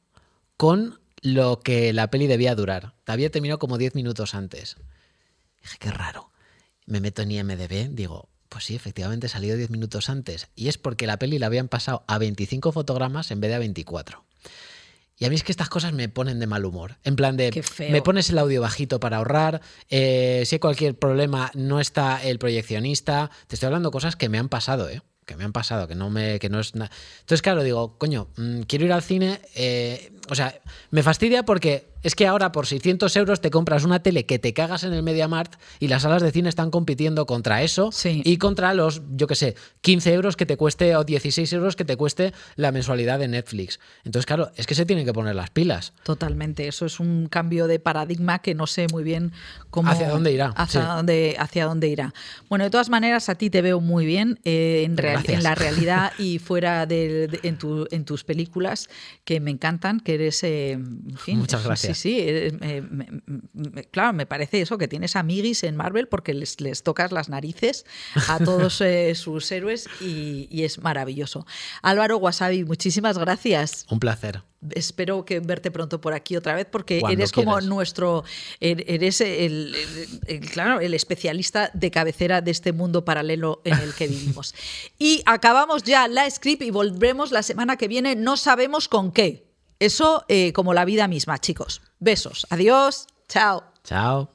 [0.55, 2.93] con lo que la peli debía durar.
[3.07, 4.77] Había terminado como 10 minutos antes.
[5.63, 6.29] Dije, qué raro.
[6.87, 10.47] Me meto en IMDB, digo, pues sí, efectivamente salió 10 minutos antes.
[10.55, 13.59] Y es porque la peli la habían pasado a 25 fotogramas en vez de a
[13.59, 14.23] 24.
[15.19, 16.97] Y a mí es que estas cosas me ponen de mal humor.
[17.03, 21.51] En plan de, me pones el audio bajito para ahorrar, eh, si hay cualquier problema
[21.55, 23.31] no está el proyeccionista.
[23.47, 25.01] Te estoy hablando de cosas que me han pasado, ¿eh?
[25.25, 26.91] Que me han pasado, que no, me, que no es nada.
[27.19, 29.41] Entonces, claro, digo, coño, mm, quiero ir al cine.
[29.55, 30.57] Eh, o sea,
[30.91, 34.53] me fastidia porque es que ahora por 600 euros te compras una tele que te
[34.53, 38.73] cagas en el MediaMart y las salas de cine están compitiendo contra eso y contra
[38.73, 42.31] los, yo qué sé, 15 euros que te cueste o 16 euros que te cueste
[42.55, 43.81] la mensualidad de Netflix.
[44.05, 45.91] Entonces, claro, es que se tienen que poner las pilas.
[46.03, 49.33] Totalmente, eso es un cambio de paradigma que no sé muy bien
[49.69, 49.91] cómo...
[49.91, 50.53] ¿Hacia dónde irá?
[50.55, 52.13] Hacia, dónde, hacia dónde irá.
[52.47, 56.13] Bueno, de todas maneras, a ti te veo muy bien eh, en, en, la realidad
[56.17, 58.87] y fuera de, en, tu, en tus películas,
[59.25, 60.41] que me encantan, que eres...
[60.45, 62.83] Eh, en fin, Muchas gracias sí, eh,
[63.91, 67.85] claro, me parece eso, que tienes amiguis en Marvel porque les, les tocas las narices
[68.27, 71.45] a todos eh, sus héroes y, es maravilloso.
[71.81, 73.85] Álvaro Wasabi, muchísimas gracias.
[73.89, 74.41] Un placer.
[74.71, 78.23] Espero que verte pronto por aquí otra vez porque eres como nuestro,
[78.59, 79.75] er, eres el,
[80.51, 84.55] claro, el especialista de cabecera de este mundo paralelo en el que vivimos.
[84.97, 89.46] y acabamos ya la script y volvemos la semana que viene, no sabemos con qué.
[89.79, 91.81] Eso eh, como la vida misma, chicos.
[91.99, 92.47] Besos.
[92.49, 93.07] Adiós.
[93.27, 93.63] Chao.
[93.83, 94.29] Chao.